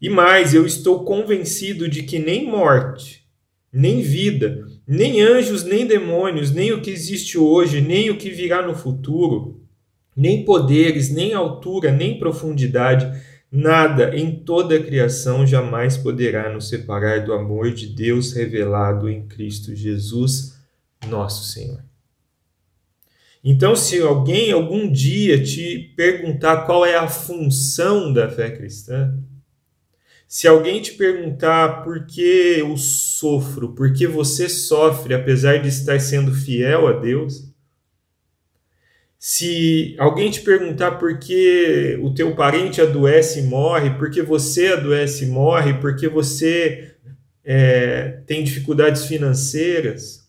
E 0.00 0.08
mais, 0.08 0.54
eu 0.54 0.64
estou 0.64 1.04
convencido 1.04 1.86
de 1.86 2.02
que 2.02 2.18
nem 2.18 2.46
morte, 2.46 3.26
nem 3.70 4.00
vida, 4.00 4.66
nem 4.88 5.20
anjos, 5.20 5.64
nem 5.64 5.86
demônios, 5.86 6.50
nem 6.50 6.72
o 6.72 6.80
que 6.80 6.88
existe 6.88 7.36
hoje, 7.36 7.82
nem 7.82 8.08
o 8.08 8.16
que 8.16 8.30
virá 8.30 8.66
no 8.66 8.74
futuro, 8.74 9.62
nem 10.16 10.46
poderes, 10.46 11.10
nem 11.10 11.34
altura, 11.34 11.92
nem 11.92 12.18
profundidade, 12.18 13.22
Nada 13.48 14.14
em 14.16 14.40
toda 14.40 14.74
a 14.74 14.82
criação 14.82 15.46
jamais 15.46 15.96
poderá 15.96 16.52
nos 16.52 16.68
separar 16.68 17.24
do 17.24 17.32
amor 17.32 17.70
de 17.70 17.86
Deus 17.86 18.32
revelado 18.32 19.08
em 19.08 19.24
Cristo 19.28 19.72
Jesus, 19.72 20.58
nosso 21.08 21.44
Senhor. 21.52 21.95
Então, 23.48 23.76
se 23.76 24.00
alguém 24.00 24.50
algum 24.50 24.90
dia 24.90 25.40
te 25.40 25.92
perguntar 25.96 26.66
qual 26.66 26.84
é 26.84 26.96
a 26.96 27.06
função 27.06 28.12
da 28.12 28.28
fé 28.28 28.50
cristã, 28.50 29.16
se 30.26 30.48
alguém 30.48 30.82
te 30.82 30.94
perguntar 30.94 31.84
por 31.84 32.08
que 32.08 32.56
eu 32.58 32.76
sofro, 32.76 33.72
por 33.72 33.92
que 33.92 34.04
você 34.04 34.48
sofre 34.48 35.14
apesar 35.14 35.58
de 35.58 35.68
estar 35.68 36.00
sendo 36.00 36.34
fiel 36.34 36.88
a 36.88 36.92
Deus, 36.94 37.48
se 39.16 39.94
alguém 39.96 40.28
te 40.28 40.40
perguntar 40.40 40.98
por 40.98 41.16
que 41.20 42.00
o 42.02 42.12
teu 42.12 42.34
parente 42.34 42.80
adoece 42.80 43.38
e 43.38 43.42
morre, 43.44 43.90
por 43.90 44.10
que 44.10 44.22
você 44.22 44.72
adoece 44.72 45.24
e 45.24 45.28
morre, 45.28 45.74
por 45.74 45.94
que 45.94 46.08
você 46.08 46.96
é, 47.44 48.22
tem 48.26 48.42
dificuldades 48.42 49.04
financeiras, 49.04 50.26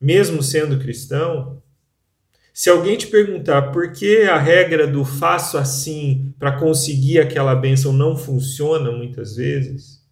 mesmo 0.00 0.40
sendo 0.40 0.78
cristão, 0.78 1.60
se 2.60 2.68
alguém 2.68 2.94
te 2.94 3.06
perguntar 3.06 3.72
por 3.72 3.90
que 3.90 4.24
a 4.24 4.38
regra 4.38 4.86
do 4.86 5.02
faço 5.02 5.56
assim 5.56 6.34
para 6.38 6.58
conseguir 6.58 7.18
aquela 7.18 7.54
bênção 7.54 7.90
não 7.90 8.14
funciona 8.14 8.92
muitas 8.92 9.36
vezes, 9.36 10.06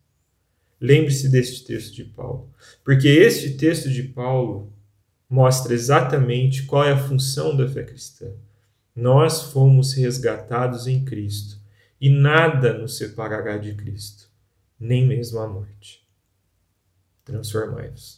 lembre-se 0.81 1.29
deste 1.29 1.67
texto 1.67 1.95
de 1.95 2.05
Paulo. 2.05 2.51
Porque 2.83 3.07
este 3.07 3.59
texto 3.59 3.91
de 3.91 4.03
Paulo 4.03 4.73
mostra 5.29 5.75
exatamente 5.75 6.63
qual 6.63 6.85
é 6.85 6.93
a 6.93 6.97
função 6.97 7.55
da 7.55 7.69
fé 7.69 7.83
cristã. 7.83 8.33
Nós 8.97 9.53
fomos 9.53 9.93
resgatados 9.93 10.87
em 10.87 11.05
Cristo 11.05 11.61
e 12.01 12.09
nada 12.09 12.73
nos 12.73 12.97
separará 12.97 13.59
de 13.59 13.75
Cristo, 13.75 14.27
nem 14.81 15.07
mesmo 15.07 15.39
a 15.39 15.47
morte. 15.47 16.03
Transformai-vos. 17.27 18.18